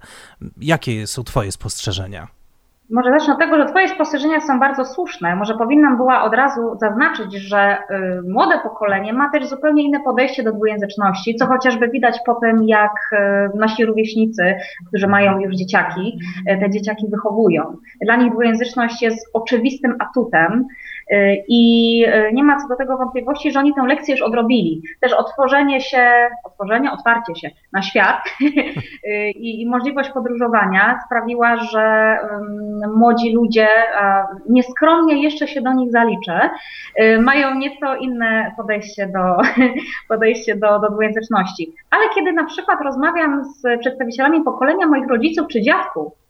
Jakie 0.60 1.06
są 1.06 1.24
twoje 1.24 1.52
spostrzeżenia? 1.52 2.28
Może 2.92 3.10
zacznę 3.10 3.34
od 3.34 3.40
tego, 3.40 3.58
że 3.58 3.66
Twoje 3.66 3.88
spostrzeżenia 3.88 4.40
są 4.40 4.60
bardzo 4.60 4.84
słuszne. 4.84 5.36
Może 5.36 5.54
powinnam 5.54 5.96
była 5.96 6.22
od 6.22 6.34
razu 6.34 6.60
zaznaczyć, 6.80 7.34
że 7.34 7.76
y, 7.76 8.22
młode 8.28 8.58
pokolenie 8.62 9.12
ma 9.12 9.30
też 9.30 9.46
zupełnie 9.46 9.82
inne 9.82 10.00
podejście 10.00 10.42
do 10.42 10.52
dwujęzyczności, 10.52 11.34
co 11.34 11.46
chociażby 11.46 11.88
widać 11.88 12.18
po 12.26 12.34
tym, 12.34 12.64
jak 12.64 12.92
y, 13.12 13.58
nasi 13.58 13.84
rówieśnicy, 13.84 14.54
którzy 14.88 15.06
mają 15.06 15.38
już 15.40 15.54
dzieciaki, 15.54 16.18
y, 16.50 16.58
te 16.58 16.70
dzieciaki 16.70 17.06
wychowują. 17.10 17.76
Dla 18.00 18.16
nich 18.16 18.32
dwujęzyczność 18.32 19.02
jest 19.02 19.30
oczywistym 19.32 19.94
atutem, 19.98 20.66
i 21.48 22.04
nie 22.32 22.44
ma 22.44 22.60
co 22.60 22.68
do 22.68 22.76
tego 22.76 22.96
wątpliwości, 22.96 23.52
że 23.52 23.58
oni 23.58 23.74
tę 23.74 23.82
lekcję 23.86 24.14
już 24.14 24.22
odrobili. 24.22 24.82
Też 25.00 25.12
otworzenie 25.12 25.80
się, 25.80 26.28
otworzenie, 26.44 26.92
otwarcie 26.92 27.34
się 27.34 27.50
na 27.72 27.82
świat 27.82 28.22
i, 29.36 29.62
i 29.62 29.66
możliwość 29.66 30.10
podróżowania 30.10 31.00
sprawiła, 31.06 31.56
że 31.56 32.16
młodzi 32.96 33.34
ludzie, 33.34 33.68
nieskromnie 34.48 35.22
jeszcze 35.22 35.48
się 35.48 35.62
do 35.62 35.72
nich 35.72 35.90
zaliczę, 35.90 36.50
mają 37.20 37.54
nieco 37.54 37.96
inne 37.96 38.52
podejście 38.56 39.06
do, 39.06 39.36
podejście 40.08 40.56
do, 40.56 40.78
do 40.78 40.90
dwujęzyczności. 40.90 41.72
Ale 41.90 42.04
kiedy 42.14 42.32
na 42.32 42.44
przykład 42.44 42.80
rozmawiam 42.80 43.44
z 43.44 43.80
przedstawicielami 43.80 44.44
pokolenia 44.44 44.86
moich 44.86 45.08
rodziców 45.08 45.48
czy 45.48 45.62
dziadków, 45.62 46.21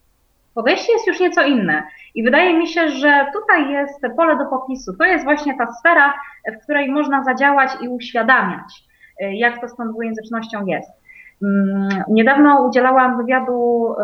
podejście 0.55 0.93
jest 0.93 1.07
już 1.07 1.19
nieco 1.19 1.43
inne. 1.43 1.83
I 2.15 2.23
wydaje 2.23 2.57
mi 2.57 2.67
się, 2.67 2.89
że 2.89 3.25
tutaj 3.33 3.71
jest 3.71 4.01
pole 4.17 4.37
do 4.37 4.45
popisu. 4.45 4.97
To 4.97 5.05
jest 5.05 5.23
właśnie 5.23 5.57
ta 5.57 5.73
sfera, 5.73 6.13
w 6.59 6.63
której 6.63 6.91
można 6.91 7.23
zadziałać 7.23 7.71
i 7.81 7.87
uświadamiać, 7.87 8.83
y, 9.21 9.33
jak 9.33 9.61
to 9.61 9.67
z 9.67 9.75
tą 9.75 9.91
dwujęzycznością 9.91 10.65
jest. 10.65 11.03
Mm, 11.43 12.03
niedawno 12.07 12.67
udzielałam 12.67 13.17
wywiadu 13.17 13.95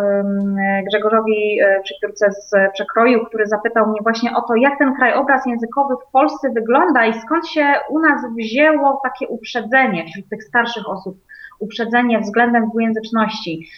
Grzegorzowi 0.88 1.60
e, 1.62 1.82
Przepiórce 1.84 2.32
z 2.32 2.52
Przekroju, 2.74 3.26
który 3.26 3.48
zapytał 3.48 3.88
mnie 3.88 4.00
właśnie 4.04 4.36
o 4.36 4.42
to, 4.42 4.56
jak 4.56 4.78
ten 4.78 4.96
krajobraz 4.96 5.46
językowy 5.46 5.96
w 5.96 6.12
Polsce 6.12 6.50
wygląda 6.50 7.06
i 7.06 7.22
skąd 7.22 7.48
się 7.48 7.74
u 7.90 8.00
nas 8.00 8.22
wzięło 8.38 9.00
takie 9.04 9.28
uprzedzenie 9.28 10.06
wśród 10.06 10.30
tych 10.30 10.44
starszych 10.44 10.90
osób, 10.90 11.18
uprzedzenie 11.60 12.20
względem 12.20 12.70
dwujęzyczności. 12.70 13.70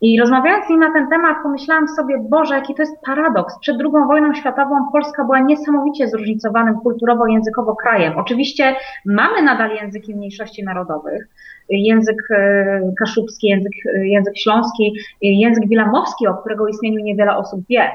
I 0.00 0.20
rozmawiając 0.20 0.66
z 0.66 0.70
nim 0.70 0.80
na 0.80 0.92
ten 0.92 1.08
temat, 1.08 1.36
pomyślałam 1.42 1.88
sobie, 1.88 2.18
Boże, 2.18 2.54
jaki 2.54 2.74
to 2.74 2.82
jest 2.82 3.00
paradoks. 3.06 3.58
Przed 3.58 3.76
II 3.80 4.06
wojną 4.08 4.34
światową 4.34 4.88
Polska 4.92 5.24
była 5.24 5.40
niesamowicie 5.40 6.08
zróżnicowanym 6.08 6.74
kulturowo-językowo 6.74 7.76
krajem. 7.76 8.18
Oczywiście 8.18 8.76
mamy 9.06 9.42
nadal 9.42 9.70
języki 9.70 10.14
mniejszości 10.14 10.64
narodowych, 10.64 11.28
język 11.68 12.16
e, 12.30 12.92
kaszubski, 12.98 13.48
język, 13.48 13.72
e, 13.94 14.08
język 14.08 14.38
śląski, 14.38 14.92
język 15.22 15.68
wilamowski, 15.68 16.26
o 16.26 16.34
którego 16.34 16.68
istnieniu 16.68 17.00
niewiele 17.00 17.36
osób 17.36 17.60
wie. 17.70 17.90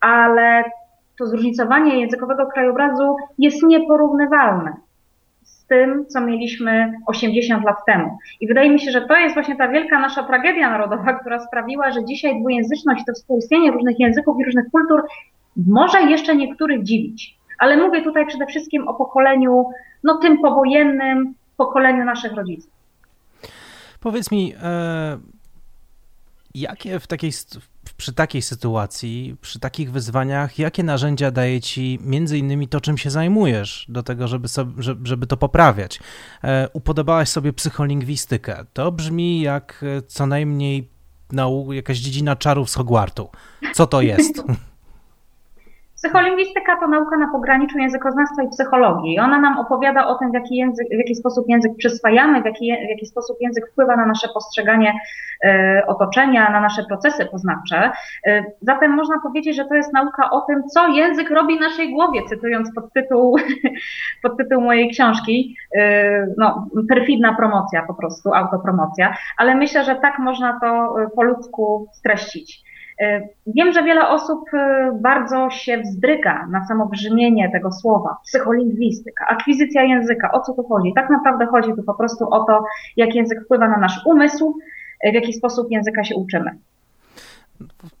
Ale 0.00 0.64
to 1.18 1.26
zróżnicowanie 1.26 2.00
językowego 2.00 2.46
krajobrazu 2.46 3.16
jest 3.38 3.62
nieporównywalne 3.62 4.72
tym, 5.70 6.06
co 6.06 6.20
mieliśmy 6.20 6.92
80 7.06 7.64
lat 7.64 7.76
temu. 7.86 8.18
I 8.40 8.46
wydaje 8.46 8.70
mi 8.70 8.80
się, 8.80 8.90
że 8.90 9.00
to 9.00 9.16
jest 9.16 9.34
właśnie 9.34 9.56
ta 9.56 9.68
wielka 9.68 10.00
nasza 10.00 10.22
tragedia 10.22 10.70
narodowa, 10.70 11.12
która 11.12 11.40
sprawiła, 11.40 11.92
że 11.92 12.04
dzisiaj 12.04 12.40
dwujęzyczność, 12.40 13.04
to 13.06 13.12
współistnienie 13.12 13.70
różnych 13.70 13.98
języków 13.98 14.36
i 14.40 14.44
różnych 14.44 14.70
kultur 14.72 15.02
może 15.56 16.02
jeszcze 16.02 16.36
niektórych 16.36 16.82
dziwić. 16.82 17.36
Ale 17.58 17.76
mówię 17.76 18.02
tutaj 18.02 18.26
przede 18.26 18.46
wszystkim 18.46 18.88
o 18.88 18.94
pokoleniu, 18.94 19.64
no 20.04 20.18
tym 20.18 20.38
powojennym, 20.38 21.34
pokoleniu 21.56 22.04
naszych 22.04 22.32
rodziców. 22.32 22.72
Powiedz 24.00 24.30
mi, 24.30 24.54
e, 24.62 25.18
jakie 26.54 27.00
w 27.00 27.06
takiej, 27.06 27.30
przy 28.00 28.12
takiej 28.12 28.42
sytuacji, 28.42 29.36
przy 29.40 29.60
takich 29.60 29.92
wyzwaniach, 29.92 30.58
jakie 30.58 30.82
narzędzia 30.82 31.30
daje 31.30 31.60
ci 31.60 31.98
między 32.02 32.38
innymi 32.38 32.68
to, 32.68 32.80
czym 32.80 32.98
się 32.98 33.10
zajmujesz, 33.10 33.86
do 33.88 34.02
tego, 34.02 34.28
żeby, 34.28 34.48
sobie, 34.48 34.82
żeby 35.02 35.26
to 35.26 35.36
poprawiać? 35.36 36.00
E, 36.44 36.68
upodobałaś 36.72 37.28
sobie 37.28 37.52
psycholingwistykę. 37.52 38.64
To 38.72 38.92
brzmi 38.92 39.40
jak 39.40 39.84
e, 39.98 40.02
co 40.02 40.26
najmniej 40.26 40.88
nau, 41.32 41.72
jakaś 41.72 41.98
dziedzina 41.98 42.36
czarów 42.36 42.70
z 42.70 42.74
Hogwartu. 42.74 43.30
Co 43.74 43.86
to 43.86 44.00
jest? 44.00 44.42
Psycholingwistyka 46.02 46.76
to 46.76 46.88
nauka 46.88 47.16
na 47.16 47.28
pograniczu 47.28 47.78
językoznawstwa 47.78 48.42
i 48.42 48.48
psychologii. 48.48 49.18
Ona 49.18 49.40
nam 49.40 49.58
opowiada 49.58 50.06
o 50.06 50.14
tym, 50.14 50.30
w 50.30 50.34
jaki, 50.34 50.56
język, 50.56 50.88
w 50.88 50.98
jaki 50.98 51.14
sposób 51.14 51.48
język 51.48 51.76
przyswajamy, 51.76 52.42
w 52.42 52.44
jaki, 52.44 52.72
w 52.86 52.90
jaki 52.90 53.06
sposób 53.06 53.36
język 53.40 53.70
wpływa 53.72 53.96
na 53.96 54.06
nasze 54.06 54.28
postrzeganie 54.34 54.92
e, 55.44 55.82
otoczenia, 55.86 56.50
na 56.50 56.60
nasze 56.60 56.84
procesy 56.84 57.26
poznawcze. 57.26 57.90
E, 58.26 58.44
zatem 58.62 58.92
można 58.92 59.20
powiedzieć, 59.22 59.56
że 59.56 59.64
to 59.64 59.74
jest 59.74 59.92
nauka 59.92 60.30
o 60.30 60.40
tym, 60.40 60.62
co 60.68 60.88
język 60.88 61.30
robi 61.30 61.60
naszej 61.60 61.92
głowie, 61.92 62.20
cytując 62.28 62.74
podtytuł, 62.74 63.36
podtytuł 64.22 64.60
mojej 64.60 64.90
książki. 64.90 65.56
E, 65.76 66.26
no, 66.38 66.66
perfidna 66.88 67.34
promocja 67.34 67.82
po 67.86 67.94
prostu, 67.94 68.34
autopromocja, 68.34 69.16
ale 69.36 69.54
myślę, 69.54 69.84
że 69.84 69.94
tak 69.94 70.18
można 70.18 70.60
to 70.60 70.94
po 71.16 71.22
ludzku 71.22 71.88
streścić. 71.92 72.69
E, 73.00 73.28
wiem, 73.46 73.72
że 73.72 73.82
wiele 73.82 74.08
osób 74.08 74.54
e, 74.54 74.90
bardzo 75.02 75.50
się 75.50 75.78
wzdryga 75.78 76.46
na 76.46 76.66
samo 76.66 76.86
brzmienie 76.86 77.50
tego 77.52 77.72
słowa, 77.72 78.16
psycholingwistyka, 78.24 79.26
akwizycja 79.28 79.82
języka, 79.82 80.32
o 80.32 80.40
co 80.40 80.52
tu 80.52 80.62
chodzi? 80.62 80.92
Tak 80.94 81.10
naprawdę 81.10 81.46
chodzi 81.46 81.74
tu 81.76 81.82
po 81.82 81.94
prostu 81.94 82.28
o 82.30 82.44
to, 82.44 82.64
jak 82.96 83.14
język 83.14 83.44
wpływa 83.44 83.68
na 83.68 83.76
nasz 83.76 84.00
umysł, 84.06 84.58
w 85.10 85.14
jaki 85.14 85.32
sposób 85.32 85.66
języka 85.70 86.04
się 86.04 86.14
uczymy. 86.16 86.50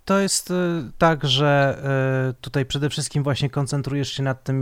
To 0.04 0.18
jest 0.18 0.52
tak, 0.98 1.24
że 1.24 1.78
tutaj 2.40 2.66
przede 2.66 2.88
wszystkim 2.88 3.22
właśnie 3.22 3.50
koncentrujesz 3.50 4.12
się 4.12 4.22
nad 4.22 4.44
tym, 4.44 4.60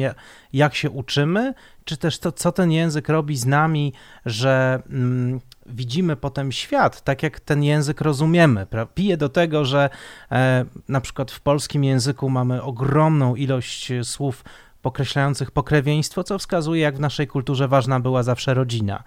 jak 0.52 0.74
się 0.74 0.90
uczymy, 0.90 1.54
czy 1.84 1.96
też 1.96 2.18
to, 2.18 2.32
co 2.32 2.52
ten 2.52 2.72
język 2.72 3.08
robi 3.08 3.36
z 3.36 3.46
nami, 3.46 3.92
że 4.26 4.82
mm, 4.90 5.40
widzimy 5.68 6.16
potem 6.16 6.52
świat, 6.52 7.02
tak 7.04 7.22
jak 7.22 7.40
ten 7.40 7.62
język 7.62 8.00
rozumiemy. 8.00 8.66
Pije 8.94 9.16
do 9.16 9.28
tego, 9.28 9.64
że 9.64 9.90
e, 10.32 10.64
na 10.88 11.00
przykład 11.00 11.30
w 11.30 11.40
polskim 11.40 11.84
języku 11.84 12.30
mamy 12.30 12.62
ogromną 12.62 13.34
ilość 13.34 13.92
słów 14.02 14.44
pokreślających 14.82 15.50
pokrewieństwo, 15.50 16.24
co 16.24 16.38
wskazuje, 16.38 16.82
jak 16.82 16.96
w 16.96 17.00
naszej 17.00 17.26
kulturze 17.26 17.68
ważna 17.68 18.00
była 18.00 18.22
zawsze 18.22 18.54
rodzina. 18.54 19.02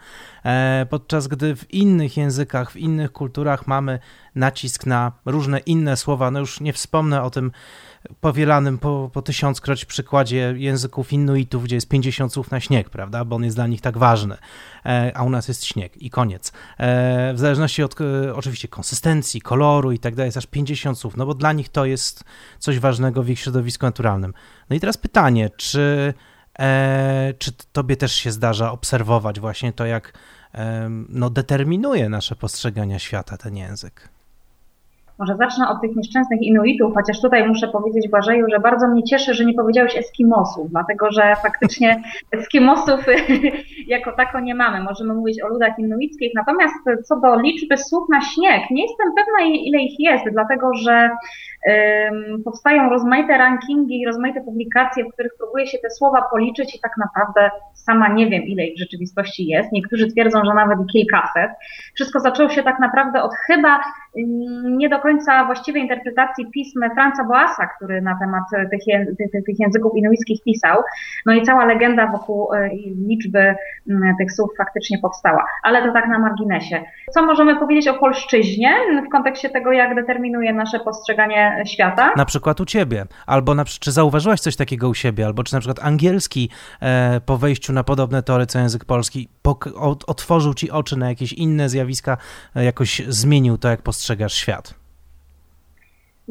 E, 0.46 0.86
podczas 0.89 1.27
gdy 1.27 1.56
w 1.56 1.74
innych 1.74 2.18
językach, 2.18 2.72
w 2.72 2.77
innych 2.77 3.12
kulturach 3.12 3.68
mamy 3.68 4.00
nacisk 4.35 4.85
na 4.85 5.11
różne 5.25 5.59
inne 5.59 5.97
słowa. 5.97 6.31
No 6.31 6.39
już 6.39 6.59
nie 6.59 6.73
wspomnę 6.73 7.23
o 7.23 7.29
tym 7.29 7.51
powielanym 8.21 8.77
po, 8.77 9.09
po 9.13 9.21
tysiąckroć 9.21 9.85
przykładzie 9.85 10.53
języków 10.57 11.13
Inuitów, 11.13 11.63
gdzie 11.63 11.75
jest 11.75 11.89
50 11.89 12.33
słów 12.33 12.51
na 12.51 12.59
śnieg, 12.59 12.89
prawda, 12.89 13.25
bo 13.25 13.35
on 13.35 13.44
jest 13.44 13.57
dla 13.57 13.67
nich 13.67 13.81
tak 13.81 13.98
ważny, 13.98 14.37
e, 14.85 15.11
a 15.15 15.24
u 15.24 15.29
nas 15.29 15.48
jest 15.48 15.65
śnieg 15.65 16.01
i 16.01 16.09
koniec. 16.09 16.51
E, 16.77 17.33
w 17.33 17.39
zależności 17.39 17.83
od 17.83 18.01
e, 18.01 18.35
oczywiście 18.35 18.67
konsystencji, 18.67 19.41
koloru 19.41 19.91
i 19.91 20.00
tak 20.00 20.15
dalej, 20.15 20.27
jest 20.27 20.37
aż 20.37 20.46
50 20.46 21.00
słów, 21.00 21.17
no 21.17 21.25
bo 21.25 21.33
dla 21.33 21.53
nich 21.53 21.70
to 21.70 21.85
jest 21.85 22.24
coś 22.59 22.79
ważnego 22.79 23.24
w 23.24 23.29
ich 23.29 23.39
środowisku 23.39 23.85
naturalnym. 23.85 24.33
No 24.70 24.75
i 24.75 24.79
teraz 24.79 24.98
pytanie, 24.98 25.50
czy, 25.50 26.13
czy 27.37 27.51
tobie 27.72 27.98
też 27.98 28.11
się 28.11 28.31
zdarza 28.31 28.72
obserwować 28.72 29.39
właśnie 29.39 29.74
to, 29.74 29.85
jak 29.85 30.13
no, 31.09 31.29
determinuje 31.29 32.09
nasze 32.09 32.35
postrzegania 32.35 33.00
świata 33.00 33.37
ten 33.37 33.57
język? 33.57 34.09
Może 35.22 35.36
zacznę 35.36 35.70
od 35.70 35.81
tych 35.81 35.96
nieszczęsnych 35.96 36.42
Inuitów, 36.42 36.94
chociaż 36.94 37.22
tutaj 37.22 37.48
muszę 37.48 37.68
powiedzieć 37.68 38.10
Błażeju, 38.10 38.46
że 38.51 38.60
bardzo 38.60 38.88
mnie 38.88 39.03
cieszy, 39.03 39.34
że 39.34 39.46
nie 39.46 39.53
powiedziałeś 39.53 39.98
Eskimosów, 39.98 40.70
dlatego 40.70 41.12
że 41.12 41.36
faktycznie 41.36 42.01
Eskimosów 42.38 43.00
jako 43.96 44.12
tako 44.12 44.40
nie 44.40 44.55
mamy. 44.55 44.84
Możemy 44.84 45.14
mówić 45.14 45.44
o 45.44 45.48
ludach 45.48 45.79
inuickich, 45.79 46.31
natomiast 46.36 46.75
co 47.03 47.20
do 47.20 47.40
liczby 47.40 47.77
słów 47.77 48.10
na 48.10 48.22
śnieg, 48.22 48.62
nie 48.72 48.81
jestem 48.81 49.07
pewna 49.16 49.55
ile 49.55 49.79
ich 49.79 50.00
jest, 50.00 50.25
dlatego 50.31 50.74
że 50.74 51.10
powstają 52.45 52.89
rozmaite 52.89 53.37
rankingi 53.37 54.01
i 54.01 54.05
rozmaite 54.05 54.41
publikacje, 54.41 55.05
w 55.05 55.13
których 55.13 55.31
próbuje 55.37 55.67
się 55.67 55.77
te 55.77 55.89
słowa 55.89 56.21
policzyć 56.31 56.75
i 56.75 56.79
tak 56.79 56.91
naprawdę 56.97 57.51
sama 57.74 58.07
nie 58.07 58.29
wiem, 58.29 58.43
ile 58.43 58.63
ich 58.63 58.75
w 58.75 58.79
rzeczywistości 58.79 59.47
jest. 59.47 59.71
Niektórzy 59.71 60.07
twierdzą, 60.07 60.45
że 60.45 60.53
nawet 60.53 60.79
kilkaset. 60.93 61.51
Wszystko 61.95 62.19
zaczęło 62.19 62.50
się 62.50 62.63
tak 62.63 62.79
naprawdę 62.79 63.24
od 63.24 63.31
chyba 63.47 63.79
nie 64.63 64.89
do 64.89 65.00
końca 65.00 65.45
właściwej 65.45 65.81
interpretacji 65.81 66.45
pism 66.53 66.79
Franca 66.93 67.24
Boasa, 67.24 67.67
który 67.75 68.01
na 68.01 68.19
temat 68.19 68.43
tych, 68.71 68.81
tych, 69.45 69.59
języków 69.59 69.91
inuickich 69.95 70.43
pisał. 70.43 70.81
No 71.25 71.33
i 71.33 71.41
cała 71.41 71.65
legenda 71.65 72.07
wokół 72.07 72.53
e, 72.53 72.69
liczby 73.07 73.55
tych 74.19 74.31
słów 74.31 74.50
faktycznie 74.57 75.00
powstała. 75.00 75.45
Ale 75.63 75.81
to 75.81 75.93
tak 75.93 76.07
na 76.07 76.19
marginesie. 76.19 76.83
Co 77.11 77.25
możemy 77.25 77.55
powiedzieć 77.55 77.87
o 77.87 77.93
polszczyźnie 77.93 78.74
w 79.07 79.09
kontekście 79.09 79.50
tego, 79.50 79.71
jak 79.71 79.95
determinuje 79.95 80.53
nasze 80.53 80.79
postrzeganie 80.79 81.50
świata. 81.66 82.14
Na 82.18 82.25
przykład 82.25 82.61
u 82.61 82.66
ciebie, 82.66 83.05
albo 83.25 83.55
na, 83.55 83.66
czy 83.66 83.92
zauważyłaś 83.92 84.40
coś 84.40 84.55
takiego 84.55 84.90
u 84.90 84.94
siebie, 84.94 85.25
albo 85.25 85.44
czy 85.44 85.53
na 85.53 85.59
przykład 85.59 85.79
angielski 85.85 86.50
e, 86.81 87.22
po 87.25 87.37
wejściu 87.37 87.74
na 87.74 87.83
podobne 87.83 88.24
tory 88.24 88.46
co 88.46 88.59
język 88.59 88.85
polski 88.85 89.29
otworzył 90.07 90.53
ci 90.53 90.72
oczy 90.72 90.98
na 90.98 91.09
jakieś 91.09 91.33
inne 91.33 91.70
zjawiska, 91.70 92.18
e, 92.55 92.64
jakoś 92.64 93.01
zmienił 93.07 93.57
to, 93.57 93.70
jak 93.70 93.81
postrzegasz 93.81 94.33
świat? 94.33 94.80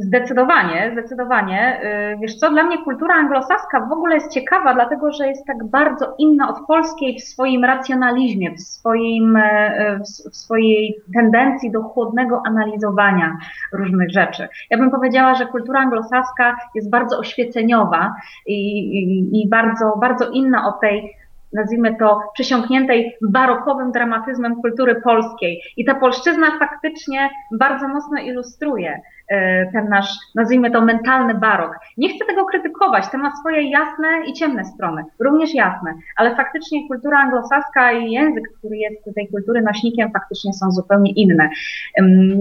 Zdecydowanie, 0.01 0.91
zdecydowanie. 0.93 1.81
Y, 2.15 2.19
wiesz 2.21 2.35
co, 2.35 2.51
dla 2.51 2.63
mnie 2.63 2.85
kultura 2.85 3.15
anglosaska 3.15 3.81
w 3.81 3.93
ogóle 3.93 4.15
jest 4.15 4.33
ciekawa, 4.33 4.75
dlatego 4.75 5.13
że 5.13 5.29
jest 5.29 5.47
tak 5.47 5.65
bardzo 5.65 6.15
inna 6.19 6.49
od 6.49 6.67
polskiej 6.67 7.19
w 7.19 7.25
swoim 7.25 7.65
racjonalizmie, 7.65 8.55
w, 8.55 8.61
swoim, 8.61 9.37
e, 9.37 10.01
w 10.31 10.37
swojej 10.37 10.97
tendencji 11.15 11.71
do 11.71 11.83
chłodnego 11.83 12.43
analizowania 12.47 13.37
różnych 13.73 14.11
rzeczy. 14.11 14.49
Ja 14.71 14.79
bym 14.79 14.91
powiedziała, 14.91 15.35
że 15.35 15.47
kultura 15.47 15.81
anglosaska 15.81 16.57
jest 16.75 16.91
bardzo 16.91 17.19
oświeceniowa 17.19 18.15
i, 18.47 18.79
i, 18.99 19.43
i 19.43 19.49
bardzo, 19.49 19.97
bardzo 20.01 20.31
inna 20.31 20.69
od 20.69 20.81
tej 20.81 21.15
nazwijmy 21.53 21.97
to, 21.97 22.21
przesiąkniętej 22.35 23.17
barokowym 23.23 23.93
dramatyzmem 23.93 24.63
kultury 24.63 25.01
polskiej. 25.01 25.63
I 25.77 25.85
ta 25.85 25.95
polszczyzna 25.95 26.47
faktycznie 26.59 27.31
bardzo 27.53 27.89
mocno 27.89 28.19
ilustruje 28.19 29.01
e, 29.31 29.73
ten 29.73 29.89
nasz, 29.89 30.15
nazwijmy 30.35 30.71
to, 30.71 30.81
mentalny 30.81 31.35
barok. 31.35 31.77
Nie 31.97 32.09
chcę 32.09 32.25
tego 32.25 32.45
krytykować, 32.45 33.11
to 33.11 33.19
ma 33.19 33.37
swoje 33.37 33.71
jasne 33.71 34.09
i 34.27 34.33
ciemne 34.33 34.65
strony, 34.65 35.05
również 35.19 35.55
jasne, 35.55 35.95
ale 36.17 36.37
faktycznie 36.37 36.89
kultura 36.89 37.19
anglosaska 37.19 37.93
i 37.93 38.11
język, 38.11 38.45
który 38.59 38.77
jest 38.77 39.15
tej 39.15 39.29
kultury 39.29 39.63
nośnikiem, 39.63 40.11
faktycznie 40.13 40.53
są 40.53 40.71
zupełnie 40.71 41.13
inne. 41.13 41.49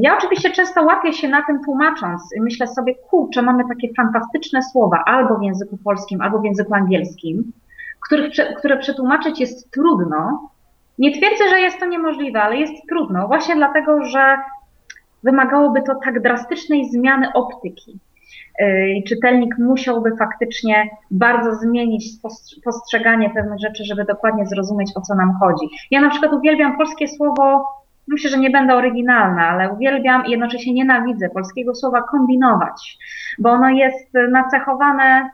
Ja 0.01 0.17
oczywiście 0.17 0.51
często 0.51 0.83
łapię 0.83 1.13
się 1.13 1.27
na 1.27 1.45
tym 1.45 1.63
tłumacząc, 1.63 2.21
myślę 2.39 2.67
sobie, 2.67 2.95
kurczę, 2.95 3.41
mamy 3.41 3.63
takie 3.69 3.93
fantastyczne 3.93 4.63
słowa, 4.63 5.03
albo 5.05 5.37
w 5.37 5.43
języku 5.43 5.77
polskim, 5.83 6.21
albo 6.21 6.39
w 6.39 6.45
języku 6.45 6.73
angielskim, 6.73 7.51
których, 8.05 8.31
które 8.57 8.77
przetłumaczyć 8.77 9.39
jest 9.39 9.71
trudno. 9.71 10.49
Nie 10.99 11.11
twierdzę, 11.11 11.49
że 11.49 11.59
jest 11.59 11.79
to 11.79 11.85
niemożliwe, 11.85 12.41
ale 12.41 12.57
jest 12.57 12.73
trudno, 12.89 13.27
właśnie 13.27 13.55
dlatego, 13.55 14.03
że 14.05 14.37
wymagałoby 15.23 15.81
to 15.81 15.95
tak 15.95 16.21
drastycznej 16.21 16.89
zmiany 16.89 17.33
optyki. 17.33 17.99
Yy, 18.59 19.03
czytelnik 19.07 19.57
musiałby 19.57 20.15
faktycznie 20.15 20.89
bardzo 21.11 21.55
zmienić 21.55 22.05
postrzeganie 22.63 23.29
pewnych 23.29 23.59
rzeczy, 23.59 23.83
żeby 23.85 24.05
dokładnie 24.05 24.45
zrozumieć, 24.45 24.91
o 24.95 25.01
co 25.01 25.15
nam 25.15 25.33
chodzi. 25.39 25.69
Ja 25.91 26.01
na 26.01 26.09
przykład 26.09 26.33
uwielbiam 26.33 26.77
polskie 26.77 27.07
słowo 27.07 27.65
myślę, 28.09 28.29
że 28.29 28.39
nie 28.39 28.49
będę 28.49 28.75
oryginalna, 28.75 29.47
ale 29.47 29.73
uwielbiam 29.73 30.25
i 30.25 30.31
jednocześnie 30.31 30.73
nienawidzę 30.73 31.29
polskiego 31.29 31.75
słowa 31.75 32.01
kombinować, 32.01 32.97
bo 33.39 33.49
ono 33.49 33.69
jest 33.69 34.13
nacechowane 34.31 35.29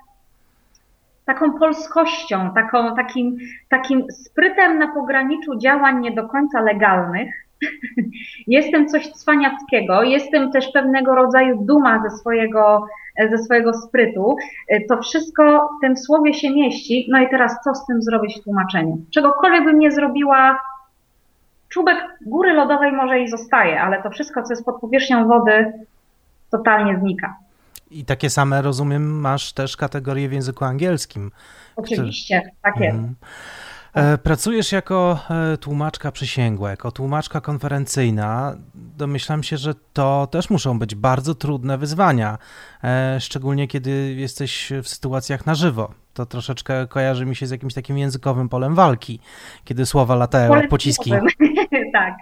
taką 1.25 1.53
polskością, 1.59 2.53
taką, 2.53 2.95
takim, 2.95 3.37
takim 3.69 4.11
sprytem 4.11 4.79
na 4.79 4.87
pograniczu 4.87 5.57
działań 5.57 6.01
nie 6.01 6.11
do 6.11 6.27
końca 6.27 6.61
legalnych. 6.61 7.45
jestem 8.47 8.87
coś 8.87 9.11
cwaniackiego, 9.11 10.03
jestem 10.03 10.51
też 10.51 10.71
pewnego 10.71 11.15
rodzaju 11.15 11.65
duma 11.65 12.03
ze 12.09 12.17
swojego, 12.17 12.87
ze 13.29 13.37
swojego 13.37 13.73
sprytu. 13.73 14.35
To 14.89 15.01
wszystko 15.01 15.69
w 15.77 15.81
tym 15.81 15.97
słowie 15.97 16.33
się 16.33 16.49
mieści. 16.49 17.07
No 17.11 17.19
i 17.19 17.29
teraz 17.29 17.57
co 17.63 17.75
z 17.75 17.85
tym 17.85 18.01
zrobić 18.01 18.39
w 18.39 18.43
tłumaczeniu? 18.43 18.97
Czegokolwiek 19.13 19.63
bym 19.63 19.79
nie 19.79 19.91
zrobiła, 19.91 20.59
czubek 21.69 21.97
góry 22.21 22.53
lodowej 22.53 22.91
może 22.91 23.19
i 23.19 23.27
zostaje, 23.27 23.81
ale 23.81 24.03
to 24.03 24.09
wszystko, 24.09 24.43
co 24.43 24.53
jest 24.53 24.65
pod 24.65 24.79
powierzchnią 24.79 25.27
wody, 25.27 25.73
totalnie 26.51 26.97
znika. 26.99 27.35
I 27.95 28.05
takie 28.05 28.29
same, 28.29 28.61
rozumiem, 28.61 29.19
masz 29.19 29.53
też 29.53 29.77
kategorie 29.77 30.29
w 30.29 30.33
języku 30.33 30.65
angielskim. 30.65 31.31
Oczywiście, 31.75 32.39
który... 32.41 32.55
tak 32.61 32.79
jest. 32.79 32.97
Mhm. 32.97 33.15
E, 33.95 34.17
pracujesz 34.17 34.71
jako 34.71 35.19
e, 35.53 35.57
tłumaczka 35.57 36.11
przysięgła, 36.11 36.69
jako 36.69 36.91
tłumaczka 36.91 37.41
konferencyjna. 37.41 38.55
Domyślam 38.97 39.43
się, 39.43 39.57
że 39.57 39.73
to 39.93 40.27
też 40.31 40.49
muszą 40.49 40.79
być 40.79 40.95
bardzo 40.95 41.35
trudne 41.35 41.77
wyzwania, 41.77 42.37
e, 42.83 43.17
szczególnie 43.19 43.67
kiedy 43.67 44.13
jesteś 44.17 44.73
w 44.83 44.87
sytuacjach 44.87 45.45
na 45.45 45.55
żywo. 45.55 45.93
To 46.13 46.25
troszeczkę 46.25 46.87
kojarzy 46.87 47.25
mi 47.25 47.35
się 47.35 47.47
z 47.47 47.51
jakimś 47.51 47.73
takim 47.73 47.97
językowym 47.97 48.49
polem 48.49 48.75
walki, 48.75 49.19
kiedy 49.63 49.85
słowa 49.85 50.15
latają 50.15 50.55
jak 50.55 50.69
pociski. 50.69 51.11
tak. 51.93 52.13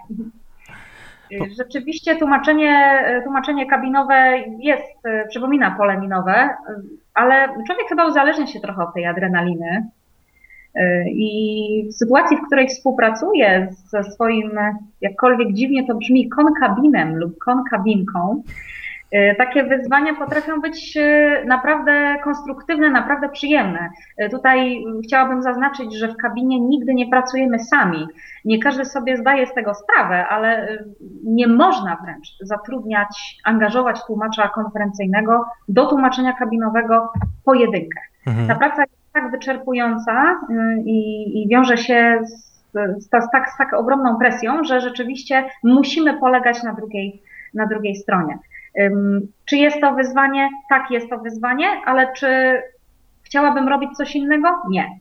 Rzeczywiście 1.58 2.16
tłumaczenie, 2.16 3.02
tłumaczenie 3.24 3.66
kabinowe 3.66 4.38
jest, 4.58 4.92
przypomina 5.28 5.70
pole 5.70 6.00
minowe, 6.00 6.48
ale 7.14 7.48
człowiek 7.66 7.88
chyba 7.88 8.06
uzależnia 8.06 8.46
się 8.46 8.60
trochę 8.60 8.82
od 8.82 8.94
tej 8.94 9.06
adrenaliny. 9.06 9.88
I 11.14 11.88
w 11.90 11.94
sytuacji, 11.94 12.36
w 12.36 12.46
której 12.46 12.68
współpracuję 12.68 13.68
ze 13.72 14.04
swoim, 14.04 14.50
jakkolwiek 15.00 15.52
dziwnie 15.52 15.86
to 15.86 15.94
brzmi, 15.94 16.28
konkabinem 16.28 17.16
lub 17.16 17.38
konkabinką, 17.38 18.42
takie 19.38 19.64
wyzwania 19.64 20.14
potrafią 20.14 20.60
być 20.60 20.96
e, 20.96 21.44
naprawdę 21.46 22.16
konstruktywne, 22.24 22.90
naprawdę 22.90 23.28
przyjemne. 23.28 23.90
E, 24.16 24.28
tutaj 24.28 24.84
chciałabym 25.04 25.42
zaznaczyć, 25.42 25.94
że 25.94 26.08
w 26.08 26.16
kabinie 26.16 26.60
nigdy 26.60 26.94
nie 26.94 27.10
pracujemy 27.10 27.58
sami. 27.58 28.06
Nie 28.44 28.58
każdy 28.58 28.84
sobie 28.84 29.16
zdaje 29.16 29.46
z 29.46 29.54
tego 29.54 29.74
sprawę, 29.74 30.26
ale 30.26 30.78
nie 31.24 31.46
można 31.46 31.96
wręcz 32.04 32.28
zatrudniać, 32.40 33.40
angażować 33.44 34.06
tłumacza 34.06 34.48
konferencyjnego 34.48 35.44
do 35.68 35.86
tłumaczenia 35.86 36.32
kabinowego 36.32 37.12
pojedynkę. 37.44 38.00
Mhm. 38.26 38.48
Ta 38.48 38.54
praca 38.54 38.82
jest 38.82 39.12
tak 39.12 39.30
wyczerpująca 39.30 40.40
i, 40.84 41.42
i 41.42 41.48
wiąże 41.48 41.76
się 41.76 42.18
z, 42.22 42.54
z, 42.72 43.04
z, 43.04 43.08
tak, 43.10 43.50
z 43.50 43.56
tak 43.58 43.74
ogromną 43.74 44.18
presją, 44.18 44.64
że 44.64 44.80
rzeczywiście 44.80 45.44
musimy 45.64 46.20
polegać 46.20 46.62
na 46.62 46.72
drugiej, 46.72 47.22
na 47.54 47.66
drugiej 47.66 47.96
stronie. 47.96 48.38
Czy 49.44 49.56
jest 49.56 49.80
to 49.80 49.94
wyzwanie? 49.94 50.48
Tak, 50.68 50.90
jest 50.90 51.10
to 51.10 51.18
wyzwanie, 51.18 51.66
ale 51.86 52.12
czy 52.12 52.60
chciałabym 53.22 53.68
robić 53.68 53.90
coś 53.96 54.16
innego? 54.16 54.48
Nie. 54.70 54.98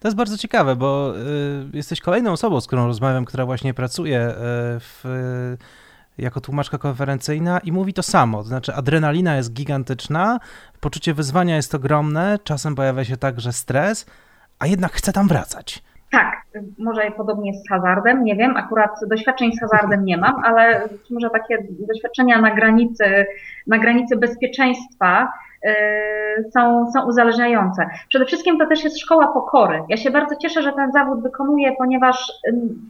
To 0.00 0.08
jest 0.08 0.16
bardzo 0.16 0.38
ciekawe, 0.38 0.76
bo 0.76 1.14
y, 1.72 1.76
jesteś 1.76 2.00
kolejną 2.00 2.32
osobą, 2.32 2.60
z 2.60 2.66
którą 2.66 2.86
rozmawiam, 2.86 3.24
która 3.24 3.46
właśnie 3.46 3.74
pracuje 3.74 4.28
y, 4.28 4.34
w, 4.80 5.04
jako 6.18 6.40
tłumaczka 6.40 6.78
konferencyjna 6.78 7.58
i 7.58 7.72
mówi 7.72 7.94
to 7.94 8.02
samo. 8.02 8.38
To 8.38 8.48
znaczy, 8.48 8.74
adrenalina 8.74 9.36
jest 9.36 9.52
gigantyczna, 9.52 10.40
poczucie 10.80 11.14
wyzwania 11.14 11.56
jest 11.56 11.74
ogromne, 11.74 12.38
czasem 12.44 12.74
pojawia 12.74 13.04
się 13.04 13.16
także 13.16 13.52
stres, 13.52 14.06
a 14.58 14.66
jednak 14.66 14.92
chce 14.92 15.12
tam 15.12 15.28
wracać. 15.28 15.82
Tak, 16.10 16.42
może 16.78 17.10
podobnie 17.10 17.54
z 17.54 17.68
hazardem, 17.68 18.24
nie 18.24 18.36
wiem, 18.36 18.56
akurat 18.56 18.90
doświadczeń 19.06 19.52
z 19.52 19.60
hazardem 19.60 20.04
nie 20.04 20.16
mam, 20.16 20.44
ale 20.44 20.88
może 21.10 21.30
takie 21.30 21.58
doświadczenia 21.88 22.40
na 22.40 22.54
granicy, 22.54 23.26
na 23.66 23.78
granicy 23.78 24.16
bezpieczeństwa 24.16 25.32
yy, 25.64 25.70
są, 26.50 26.92
są 26.92 27.06
uzależniające. 27.06 27.90
Przede 28.08 28.24
wszystkim 28.24 28.58
to 28.58 28.66
też 28.66 28.84
jest 28.84 29.00
szkoła 29.00 29.26
pokory. 29.28 29.82
Ja 29.88 29.96
się 29.96 30.10
bardzo 30.10 30.36
cieszę, 30.36 30.62
że 30.62 30.72
ten 30.72 30.92
zawód 30.92 31.22
wykonuję, 31.22 31.72
ponieważ 31.78 32.32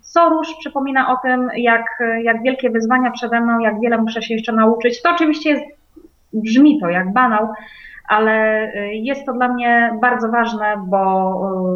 co 0.02 0.28
róż 0.28 0.48
przypomina 0.59 1.12
o 1.12 1.16
tym, 1.16 1.50
jak, 1.56 1.85
jak 2.22 2.42
wielkie 2.42 2.70
wyzwania 2.70 3.11
przede 3.11 3.40
mną, 3.40 3.59
jak 3.59 3.80
wiele 3.80 3.98
muszę 3.98 4.22
się 4.22 4.35
jeszcze 4.35 4.52
nauczyć. 4.52 5.02
To 5.02 5.11
oczywiście 5.11 5.50
jest, 5.50 5.64
brzmi 6.33 6.80
to 6.80 6.88
jak 6.88 7.12
banał, 7.12 7.48
ale 8.11 8.64
y, 8.75 8.94
jest 8.94 9.27
to 9.27 9.33
dla 9.33 9.49
mnie 9.49 9.99
bardzo 10.01 10.29
ważne, 10.29 10.85
bo 10.87 11.33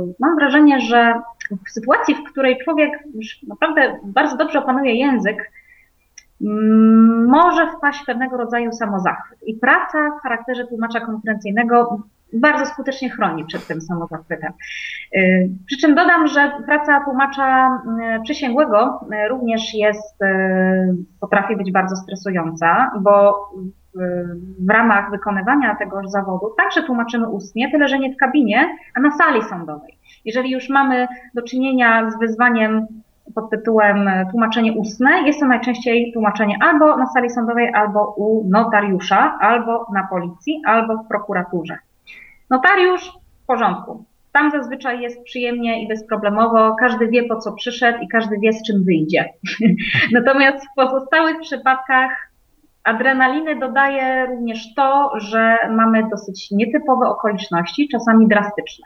y, 0.09 0.14
mam 0.18 0.37
wrażenie, 0.37 0.81
że 0.81 1.20
w 1.66 1.70
sytuacji, 1.70 2.14
w 2.14 2.31
której 2.31 2.59
człowiek 2.64 2.90
już 3.14 3.42
naprawdę 3.49 3.99
bardzo 4.05 4.37
dobrze 4.37 4.59
opanuje 4.59 4.94
język, 4.94 5.51
może 7.27 7.73
wpaść 7.73 8.03
w 8.03 8.07
pewnego 8.07 8.37
rodzaju 8.37 8.73
samozachwyt. 8.73 9.38
I 9.47 9.55
praca 9.55 10.11
w 10.18 10.23
charakterze 10.23 10.66
tłumacza 10.66 11.01
konferencyjnego 11.01 12.03
bardzo 12.35 12.66
skutecznie 12.66 13.11
chroni 13.11 13.44
przed 13.44 13.66
tym 13.66 13.81
samozachwytem. 13.81 14.53
Y, 15.16 15.51
przy 15.66 15.77
czym 15.77 15.94
dodam, 15.94 16.29
że 16.29 16.53
praca 16.66 17.05
tłumacza 17.05 17.79
przysięgłego 18.25 19.01
również 19.31 19.75
jest, 19.75 20.20
potrafi 21.20 21.57
być 21.57 21.73
bardzo 21.73 21.97
stresująca, 21.97 22.90
bo 23.01 23.35
w 24.59 24.70
ramach 24.70 25.11
wykonywania 25.11 25.77
tegoż 25.77 26.09
zawodu 26.09 26.55
także 26.57 26.83
tłumaczymy 26.83 27.29
ustnie, 27.29 27.70
tyle 27.70 27.88
że 27.88 27.99
nie 27.99 28.14
w 28.14 28.16
kabinie, 28.16 28.77
a 28.94 29.01
na 29.01 29.11
sali 29.11 29.42
sądowej. 29.42 29.99
Jeżeli 30.25 30.51
już 30.51 30.68
mamy 30.68 31.07
do 31.35 31.42
czynienia 31.42 32.11
z 32.11 32.18
wyzwaniem 32.18 32.87
pod 33.35 33.51
tytułem 33.51 34.11
tłumaczenie 34.31 34.73
ustne, 34.73 35.23
jest 35.27 35.40
to 35.40 35.47
najczęściej 35.47 36.12
tłumaczenie 36.12 36.57
albo 36.61 36.97
na 36.97 37.07
sali 37.07 37.31
sądowej, 37.31 37.75
albo 37.75 38.14
u 38.16 38.49
notariusza, 38.49 39.38
albo 39.40 39.87
na 39.92 40.07
policji, 40.11 40.62
albo 40.66 40.97
w 40.97 41.09
prokuraturze. 41.09 41.79
Notariusz 42.50 43.12
w 43.42 43.46
porządku. 43.46 44.04
Tam 44.33 44.50
zazwyczaj 44.50 45.00
jest 45.00 45.22
przyjemnie 45.22 45.85
i 45.85 45.88
bezproblemowo, 45.88 46.76
każdy 46.80 47.09
wie 47.09 47.22
po 47.28 47.37
co 47.37 47.52
przyszedł 47.52 47.98
i 48.02 48.09
każdy 48.09 48.38
wie 48.38 48.52
z 48.52 48.62
czym 48.66 48.85
wyjdzie. 48.85 49.24
Natomiast 50.12 50.66
w 50.66 50.74
pozostałych 50.76 51.40
przypadkach 51.40 52.11
Adrenaliny 52.85 53.59
dodaje 53.59 54.26
również 54.26 54.74
to, 54.74 55.11
że 55.16 55.57
mamy 55.70 56.09
dosyć 56.11 56.50
nietypowe 56.50 57.09
okoliczności, 57.09 57.88
czasami 57.88 58.28
drastyczne. 58.28 58.85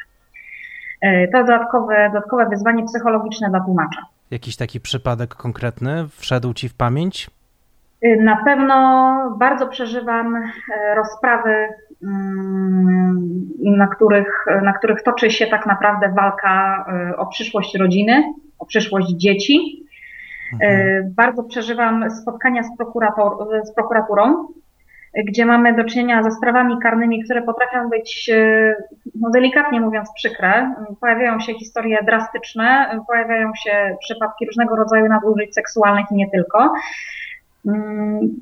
E, 1.01 1.29
to 1.29 1.39
dodatkowe, 1.39 2.11
dodatkowe 2.15 2.49
wyzwanie 2.49 2.85
psychologiczne 2.85 3.51
dla 3.51 3.61
tłumacza. 3.61 4.03
Jakiś 4.31 4.57
taki 4.57 4.81
przypadek 4.81 5.35
konkretny 5.35 6.09
wszedł 6.09 6.55
Ci 6.55 6.69
w 6.69 6.75
pamięć? 6.75 7.31
E, 8.03 8.17
na 8.17 8.37
pewno 8.45 9.37
bardzo 9.39 9.69
przeżywam 9.69 10.37
e, 10.37 10.95
rozprawy, 10.95 11.69
mm, 12.03 13.49
na 13.61 13.87
których, 13.87 14.45
na 14.63 14.73
których 14.73 15.03
toczy 15.03 15.31
się 15.31 15.47
tak 15.47 15.67
naprawdę 15.67 16.13
walka 16.17 16.85
o 17.17 17.27
przyszłość 17.27 17.79
rodziny, 17.79 18.33
o 18.59 18.67
przyszłość 18.67 19.09
dzieci. 19.09 19.85
Mhm. 20.53 21.15
Bardzo 21.17 21.45
przeżywam 21.45 22.11
spotkania 22.11 22.63
z, 22.63 22.69
z 23.65 23.75
prokuraturą, 23.75 24.47
gdzie 25.27 25.47
mamy 25.47 25.77
do 25.77 25.85
czynienia 25.85 26.23
ze 26.23 26.31
sprawami 26.31 26.75
karnymi, 26.83 27.25
które 27.25 27.43
potrafią 27.43 27.89
być, 27.89 28.31
no 29.21 29.31
delikatnie 29.31 29.81
mówiąc, 29.81 30.09
przykre. 30.15 30.75
Pojawiają 31.01 31.41
się 31.41 31.55
historie 31.55 31.99
drastyczne, 32.07 32.99
pojawiają 33.07 33.51
się 33.55 33.97
przypadki 34.01 34.47
różnego 34.47 34.77
rodzaju 34.77 35.07
nadużyć 35.09 35.55
seksualnych 35.55 36.07
i 36.11 36.15
nie 36.15 36.31
tylko. 36.31 36.73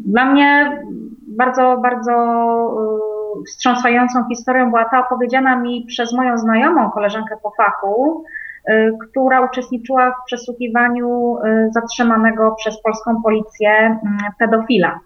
Dla 0.05 0.24
mnie 0.24 0.79
bardzo, 1.26 1.79
bardzo 1.83 2.12
e, 2.12 3.44
wstrząsającą 3.46 4.29
historią 4.29 4.70
była 4.70 4.85
ta 4.85 5.07
opowiedziana 5.07 5.57
mi 5.57 5.85
przez 5.88 6.12
moją 6.12 6.38
znajomą, 6.38 6.90
koleżankę 6.90 7.37
po 7.42 7.50
fachu, 7.50 8.24
Y, 8.70 8.92
która 9.02 9.40
uczestniczyła 9.40 10.11
w 10.11 10.26
przesłuchiwaniu 10.26 11.37
y, 11.37 11.70
zatrzymanego 11.72 12.55
przez 12.59 12.83
polską 12.83 13.22
policję 13.22 13.70
mm, 13.70 14.18
pedofila. 14.38 15.00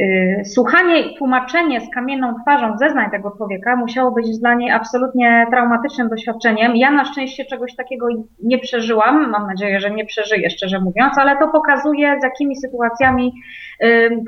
Y, 0.00 0.42
słuchanie 0.44 1.00
i 1.00 1.16
tłumaczenie 1.16 1.80
z 1.80 1.90
kamienną 1.94 2.34
twarzą 2.42 2.78
zeznań 2.78 3.10
tego 3.10 3.30
człowieka 3.36 3.76
musiało 3.76 4.10
być 4.12 4.38
dla 4.38 4.54
niej 4.54 4.70
absolutnie 4.70 5.46
traumatycznym 5.50 6.08
doświadczeniem. 6.08 6.76
Ja 6.76 6.90
na 6.90 7.04
szczęście 7.04 7.44
czegoś 7.44 7.76
takiego 7.76 8.06
nie 8.42 8.58
przeżyłam, 8.58 9.30
mam 9.30 9.46
nadzieję, 9.46 9.80
że 9.80 9.90
nie 9.90 10.04
przeżyję, 10.04 10.50
szczerze 10.50 10.80
mówiąc, 10.80 11.18
ale 11.18 11.38
to 11.38 11.48
pokazuje, 11.48 12.18
z 12.20 12.24
jakimi 12.24 12.56
sytuacjami 12.56 13.32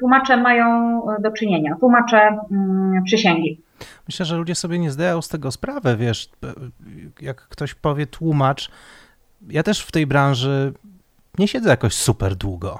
tłumacze 0.00 0.37
mają 0.37 1.00
do 1.20 1.33
czynienia, 1.33 1.76
tłumacze 1.81 2.38
mm, 2.50 3.04
przysięgi. 3.04 3.61
Myślę, 4.09 4.26
że 4.26 4.37
ludzie 4.37 4.54
sobie 4.54 4.78
nie 4.78 4.90
zdają 4.90 5.22
z 5.22 5.28
tego 5.28 5.50
sprawę, 5.50 5.96
wiesz, 5.96 6.31
jak 7.20 7.37
ktoś 7.37 7.74
powie 7.74 8.07
tłumacz, 8.07 8.70
ja 9.50 9.62
też 9.62 9.83
w 9.83 9.92
tej 9.92 10.07
branży 10.07 10.72
nie 11.38 11.48
siedzę 11.48 11.70
jakoś 11.70 11.94
super 11.94 12.37
długo. 12.37 12.78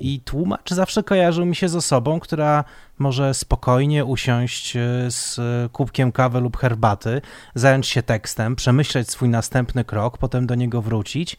I 0.00 0.20
tłumacz 0.20 0.70
zawsze 0.70 1.02
kojarzył 1.02 1.46
mi 1.46 1.56
się 1.56 1.68
z 1.68 1.76
osobą, 1.76 2.20
która 2.20 2.64
może 2.98 3.34
spokojnie 3.34 4.04
usiąść 4.04 4.76
e, 4.76 4.80
z 5.08 5.40
kubkiem 5.72 6.12
kawy 6.12 6.40
lub 6.40 6.56
herbaty, 6.56 7.20
zająć 7.54 7.86
się 7.86 8.02
tekstem, 8.02 8.56
przemyśleć 8.56 9.10
swój 9.10 9.28
następny 9.28 9.84
krok, 9.84 10.18
potem 10.18 10.46
do 10.46 10.54
niego 10.54 10.82
wrócić. 10.82 11.36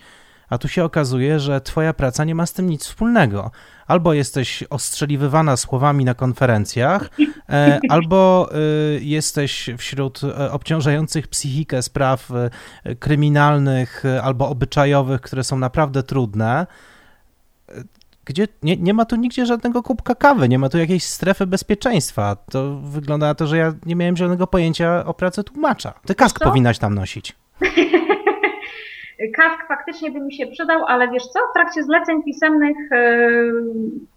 A 0.49 0.57
tu 0.57 0.67
się 0.67 0.83
okazuje, 0.83 1.39
że 1.39 1.61
twoja 1.61 1.93
praca 1.93 2.23
nie 2.23 2.35
ma 2.35 2.45
z 2.45 2.53
tym 2.53 2.69
nic 2.69 2.85
wspólnego. 2.85 3.51
Albo 3.87 4.13
jesteś 4.13 4.63
ostrzeliwywana 4.69 5.57
słowami 5.57 6.05
na 6.05 6.13
konferencjach, 6.13 7.09
e, 7.49 7.79
albo 7.89 8.49
e, 8.51 8.57
jesteś 8.99 9.69
wśród 9.77 10.21
obciążających 10.51 11.27
psychikę 11.27 11.81
spraw 11.81 12.29
kryminalnych 12.99 14.03
albo 14.23 14.49
obyczajowych, 14.49 15.21
które 15.21 15.43
są 15.43 15.57
naprawdę 15.57 16.03
trudne 16.03 16.67
gdzie 18.27 18.47
nie, 18.63 18.77
nie 18.77 18.93
ma 18.93 19.05
tu 19.05 19.15
nigdzie 19.15 19.45
żadnego 19.45 19.83
kubka 19.83 20.15
kawy, 20.15 20.49
nie 20.49 20.59
ma 20.59 20.69
tu 20.69 20.77
jakiejś 20.77 21.03
strefy 21.03 21.47
bezpieczeństwa. 21.47 22.35
To 22.51 22.75
wygląda 22.75 23.27
na 23.27 23.35
to, 23.35 23.47
że 23.47 23.57
ja 23.57 23.73
nie 23.85 23.95
miałem 23.95 24.17
żadnego 24.17 24.47
pojęcia 24.47 25.05
o 25.05 25.13
pracy 25.13 25.43
tłumacza. 25.43 25.93
Ty 26.05 26.15
kask 26.15 26.39
powinnaś 26.43 26.79
tam 26.79 26.95
nosić. 26.95 27.35
Kask 29.37 29.67
faktycznie 29.67 30.11
by 30.11 30.19
mi 30.19 30.33
się 30.33 30.47
przydał, 30.47 30.85
ale 30.85 31.07
wiesz 31.07 31.27
co, 31.27 31.39
w 31.39 31.53
trakcie 31.53 31.83
zleceń 31.83 32.23
pisemnych 32.23 32.77
yy, 32.91 33.53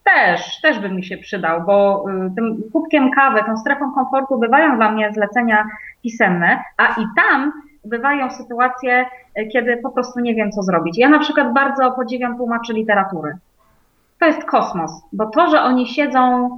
też, 0.05 0.61
też 0.61 0.79
by 0.79 0.89
mi 0.89 1.05
się 1.05 1.19
przydał, 1.19 1.63
bo 1.67 2.05
yy, 2.09 2.31
tym 2.37 2.63
kubkiem 2.73 3.11
kawy, 3.11 3.41
tą 3.47 3.57
strefą 3.57 3.93
komfortu 3.93 4.39
bywają 4.39 4.77
dla 4.77 4.93
mnie 4.93 5.13
zlecenia 5.13 5.65
pisemne, 6.03 6.65
a 6.77 7.01
i 7.01 7.05
tam 7.17 7.53
bywają 7.85 8.31
sytuacje, 8.31 9.05
yy, 9.37 9.47
kiedy 9.47 9.77
po 9.77 9.91
prostu 9.91 10.21
nie 10.21 10.35
wiem, 10.35 10.51
co 10.51 10.63
zrobić. 10.63 10.99
Ja 10.99 11.09
na 11.09 11.19
przykład 11.19 11.53
bardzo 11.53 11.93
podziwiam 11.93 12.37
tłumaczy 12.37 12.73
literatury 12.73 13.39
to 14.21 14.27
jest 14.27 14.45
kosmos, 14.45 14.91
bo 15.13 15.27
to, 15.27 15.51
że 15.51 15.63
oni 15.63 15.87
siedzą 15.87 16.49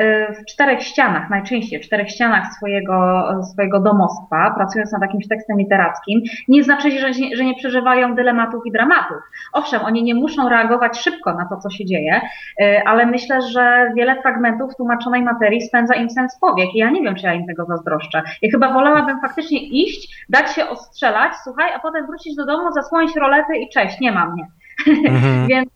y, 0.00 0.34
w 0.34 0.44
czterech 0.44 0.82
ścianach, 0.82 1.30
najczęściej 1.30 1.80
w 1.80 1.86
czterech 1.86 2.10
ścianach 2.10 2.54
swojego, 2.54 3.24
swojego 3.52 3.80
domostwa, 3.80 4.54
pracując 4.56 4.92
nad 4.92 5.02
jakimś 5.02 5.28
tekstem 5.28 5.58
literackim, 5.58 6.20
nie 6.48 6.64
znaczy, 6.64 6.90
że, 6.90 7.12
że 7.36 7.44
nie 7.44 7.54
przeżywają 7.54 8.14
dylematów 8.14 8.66
i 8.66 8.72
dramatów. 8.72 9.18
Owszem, 9.52 9.80
oni 9.84 10.02
nie 10.02 10.14
muszą 10.14 10.48
reagować 10.48 10.98
szybko 10.98 11.34
na 11.34 11.46
to, 11.46 11.56
co 11.56 11.70
się 11.70 11.84
dzieje, 11.84 12.20
y, 12.60 12.82
ale 12.86 13.06
myślę, 13.06 13.42
że 13.42 13.92
wiele 13.96 14.22
fragmentów 14.22 14.76
tłumaczonej 14.76 15.22
materii 15.22 15.62
spędza 15.62 15.94
im 15.94 16.10
sens 16.10 16.38
powiek 16.40 16.74
i 16.74 16.78
ja 16.78 16.90
nie 16.90 17.02
wiem, 17.02 17.14
czy 17.14 17.26
ja 17.26 17.34
im 17.34 17.46
tego 17.46 17.64
zazdroszczę. 17.64 18.22
Ja 18.42 18.50
chyba 18.50 18.72
wolałabym 18.72 19.20
faktycznie 19.20 19.58
iść, 19.62 20.24
dać 20.28 20.54
się 20.54 20.68
ostrzelać, 20.68 21.32
słuchaj, 21.44 21.72
a 21.76 21.78
potem 21.78 22.06
wrócić 22.06 22.36
do 22.36 22.46
domu, 22.46 22.72
zasłonić 22.72 23.16
rolety 23.16 23.56
i 23.56 23.68
cześć, 23.68 24.00
nie 24.00 24.12
ma 24.12 24.26
mnie. 24.26 24.46
Mhm. 25.08 25.46
Więc 25.46 25.75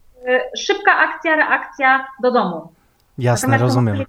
szybka 0.58 0.92
akcja, 0.98 1.36
reakcja 1.36 2.06
do 2.22 2.30
domu. 2.30 2.72
Jasne, 3.18 3.48
Natomiast 3.48 3.62
rozumiem. 3.62 4.04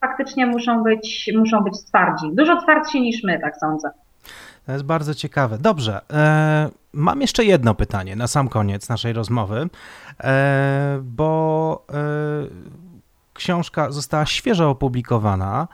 Faktycznie 0.00 0.46
muszą 0.46 0.82
być, 0.82 1.30
muszą 1.36 1.60
być 1.60 1.84
twardzi. 1.84 2.30
Dużo 2.32 2.62
twardsi 2.62 3.00
niż 3.00 3.22
my, 3.24 3.38
tak 3.40 3.56
sądzę. 3.56 3.90
To 4.66 4.72
jest 4.72 4.84
bardzo 4.84 5.14
ciekawe. 5.14 5.58
Dobrze. 5.58 6.00
E, 6.10 6.70
mam 6.92 7.20
jeszcze 7.20 7.44
jedno 7.44 7.74
pytanie 7.74 8.16
na 8.16 8.26
sam 8.26 8.48
koniec 8.48 8.88
naszej 8.88 9.12
rozmowy, 9.12 9.68
e, 10.20 10.98
bo 11.02 11.84
e, 11.90 11.94
książka 13.34 13.90
została 13.90 14.26
świeżo 14.26 14.70
opublikowana 14.70 15.68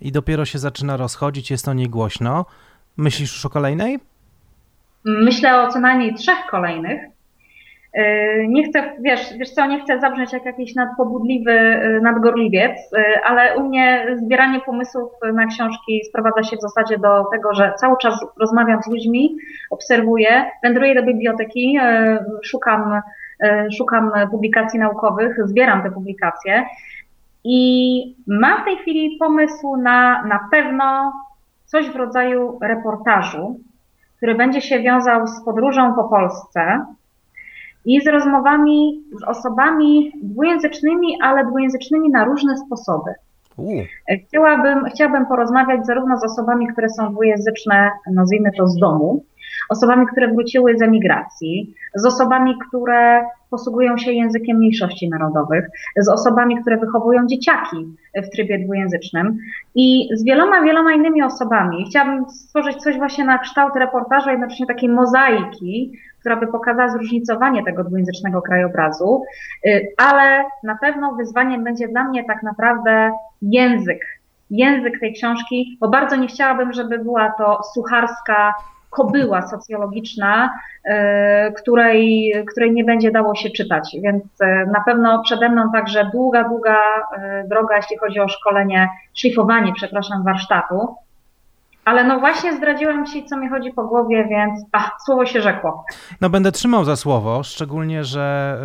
i 0.00 0.12
dopiero 0.12 0.44
się 0.44 0.58
zaczyna 0.58 0.96
rozchodzić, 0.96 1.50
jest 1.50 1.68
o 1.68 1.72
niej 1.72 1.88
głośno. 1.88 2.46
Myślisz 2.96 3.32
już 3.32 3.46
o 3.46 3.50
kolejnej? 3.50 4.00
Myślę 5.04 5.62
o 5.62 5.72
co 5.72 5.80
najmniej 5.80 6.14
trzech 6.14 6.38
kolejnych. 6.50 7.13
Yy, 7.94 8.48
nie 8.48 8.68
chcę, 8.68 8.92
wiesz, 9.00 9.36
wiesz 9.38 9.50
co, 9.50 9.66
nie 9.66 9.80
chcę 9.80 10.00
zabrzmieć 10.00 10.32
jak 10.32 10.44
jakiś 10.44 10.74
nadpobudliwy 10.74 11.52
yy, 11.52 12.00
nadgorliwiec, 12.00 12.92
yy, 12.92 13.24
ale 13.24 13.56
u 13.56 13.68
mnie 13.68 14.06
zbieranie 14.16 14.60
pomysłów 14.60 15.12
na 15.34 15.46
książki 15.46 16.04
sprowadza 16.08 16.42
się 16.42 16.56
w 16.56 16.60
zasadzie 16.60 16.98
do 16.98 17.24
tego, 17.32 17.54
że 17.54 17.72
cały 17.80 17.96
czas 18.02 18.26
rozmawiam 18.40 18.82
z 18.82 18.86
ludźmi, 18.86 19.36
obserwuję, 19.70 20.50
wędruję 20.62 20.94
do 20.94 21.02
biblioteki, 21.02 21.78
szukam, 22.42 23.00
szukam 23.78 24.10
publikacji 24.30 24.80
naukowych, 24.80 25.36
zbieram 25.44 25.82
te 25.82 25.90
publikacje 25.90 26.64
i 27.44 28.16
mam 28.26 28.62
w 28.62 28.64
tej 28.64 28.76
chwili 28.76 29.16
pomysł 29.18 29.76
na 29.76 30.22
na 30.22 30.48
pewno 30.50 31.12
coś 31.64 31.90
w 31.90 31.96
rodzaju 31.96 32.58
reportażu, 32.62 33.60
który 34.16 34.34
będzie 34.34 34.60
się 34.60 34.80
wiązał 34.80 35.26
z 35.26 35.44
podróżą 35.44 35.94
po 35.94 36.04
Polsce, 36.04 36.86
i 37.84 38.00
z 38.00 38.06
rozmowami 38.06 39.04
z 39.20 39.24
osobami 39.24 40.12
dwujęzycznymi, 40.22 41.18
ale 41.22 41.46
dwujęzycznymi 41.46 42.10
na 42.10 42.24
różne 42.24 42.56
sposoby. 42.56 43.10
Chciałabym, 44.28 44.84
chciałabym 44.84 45.26
porozmawiać 45.26 45.86
zarówno 45.86 46.18
z 46.18 46.24
osobami, 46.24 46.66
które 46.66 46.88
są 46.88 47.12
dwujęzyczne, 47.12 47.90
nazwijmy 48.12 48.50
to 48.58 48.66
z 48.66 48.78
domu, 48.78 49.24
osobami, 49.68 50.06
które 50.06 50.28
wróciły 50.28 50.78
z 50.78 50.82
emigracji, 50.82 51.74
z 51.94 52.06
osobami, 52.06 52.54
które 52.68 53.24
posługują 53.50 53.98
się 53.98 54.12
językiem 54.12 54.56
mniejszości 54.56 55.08
narodowych, 55.08 55.66
z 55.96 56.08
osobami, 56.08 56.60
które 56.60 56.76
wychowują 56.76 57.26
dzieciaki 57.26 57.96
w 58.14 58.30
trybie 58.30 58.58
dwujęzycznym 58.58 59.38
i 59.74 60.08
z 60.14 60.24
wieloma, 60.24 60.62
wieloma 60.62 60.92
innymi 60.92 61.22
osobami. 61.22 61.86
Chciałabym 61.90 62.30
stworzyć 62.30 62.76
coś 62.76 62.96
właśnie 62.96 63.24
na 63.24 63.38
kształt 63.38 63.76
reportażu, 63.76 64.30
jednocześnie 64.30 64.66
takiej 64.66 64.88
mozaiki, 64.88 65.92
która 66.20 66.36
by 66.36 66.46
pokazała 66.46 66.88
zróżnicowanie 66.88 67.64
tego 67.64 67.84
dwujęzycznego 67.84 68.42
krajobrazu, 68.42 69.22
y, 69.66 69.86
ale 69.96 70.44
na 70.62 70.78
pewno 70.80 71.12
wyzwaniem 71.14 71.64
będzie 71.64 71.88
dla 71.88 72.04
mnie 72.04 72.24
tak 72.24 72.42
naprawdę 72.42 73.12
język. 73.42 74.00
Język 74.50 75.00
tej 75.00 75.12
książki, 75.12 75.78
bo 75.80 75.88
bardzo 75.88 76.16
nie 76.16 76.26
chciałabym, 76.26 76.72
żeby 76.72 76.98
była 76.98 77.30
to 77.38 77.62
sucharska 77.74 78.54
kobyła 78.94 79.42
socjologiczna, 79.42 80.50
y, 80.86 80.90
której, 81.52 82.32
której 82.50 82.72
nie 82.72 82.84
będzie 82.84 83.10
dało 83.10 83.34
się 83.34 83.50
czytać. 83.50 83.96
Więc 84.02 84.24
y, 84.24 84.46
na 84.72 84.82
pewno 84.86 85.22
przede 85.22 85.48
mną 85.48 85.72
także 85.72 86.10
długa, 86.12 86.48
długa 86.48 86.76
droga, 87.48 87.76
jeśli 87.76 87.98
chodzi 87.98 88.20
o 88.20 88.28
szkolenie, 88.28 88.88
szlifowanie, 89.14 89.72
przepraszam, 89.72 90.24
warsztatu. 90.24 91.03
Ale 91.84 92.04
no 92.04 92.20
właśnie 92.20 92.56
zdradziłem 92.56 93.06
ci, 93.06 93.24
co 93.24 93.36
mi 93.36 93.48
chodzi 93.48 93.72
po 93.72 93.84
głowie, 93.84 94.28
więc 94.30 94.60
ach, 94.72 94.90
słowo 95.06 95.26
się 95.26 95.42
rzekło. 95.42 95.84
No 96.20 96.30
będę 96.30 96.52
trzymał 96.52 96.84
za 96.84 96.96
słowo, 96.96 97.42
szczególnie, 97.42 98.04
że 98.04 98.58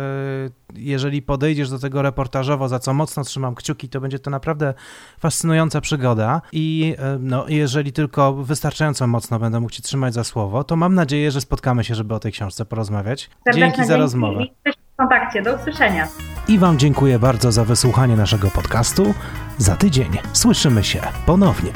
y, 0.76 0.80
jeżeli 0.80 1.22
podejdziesz 1.22 1.70
do 1.70 1.78
tego 1.78 2.02
reportażowo, 2.02 2.68
za 2.68 2.78
co 2.78 2.94
mocno 2.94 3.24
trzymam 3.24 3.54
kciuki, 3.54 3.88
to 3.88 4.00
będzie 4.00 4.18
to 4.18 4.30
naprawdę 4.30 4.74
fascynująca 5.18 5.80
przygoda 5.80 6.42
i 6.52 6.94
y, 7.16 7.18
no, 7.20 7.44
jeżeli 7.48 7.92
tylko 7.92 8.32
wystarczająco 8.32 9.06
mocno 9.06 9.38
będę 9.38 9.60
mógł 9.60 9.72
ci 9.72 9.82
trzymać 9.82 10.14
za 10.14 10.24
słowo, 10.24 10.64
to 10.64 10.76
mam 10.76 10.94
nadzieję, 10.94 11.30
że 11.30 11.40
spotkamy 11.40 11.84
się, 11.84 11.94
żeby 11.94 12.14
o 12.14 12.18
tej 12.18 12.32
książce 12.32 12.64
porozmawiać. 12.64 13.30
Serdeczne 13.44 13.60
dzięki 13.60 13.84
za 13.84 13.96
rozmowę. 13.96 14.44
W 14.66 14.96
kontakcie, 14.96 15.42
do 15.42 15.54
usłyszenia. 15.54 16.08
I 16.48 16.58
Wam 16.58 16.78
dziękuję 16.78 17.18
bardzo 17.18 17.52
za 17.52 17.64
wysłuchanie 17.64 18.16
naszego 18.16 18.48
podcastu. 18.50 19.14
Za 19.58 19.76
tydzień 19.76 20.10
słyszymy 20.32 20.84
się 20.84 21.00
ponownie. 21.26 21.72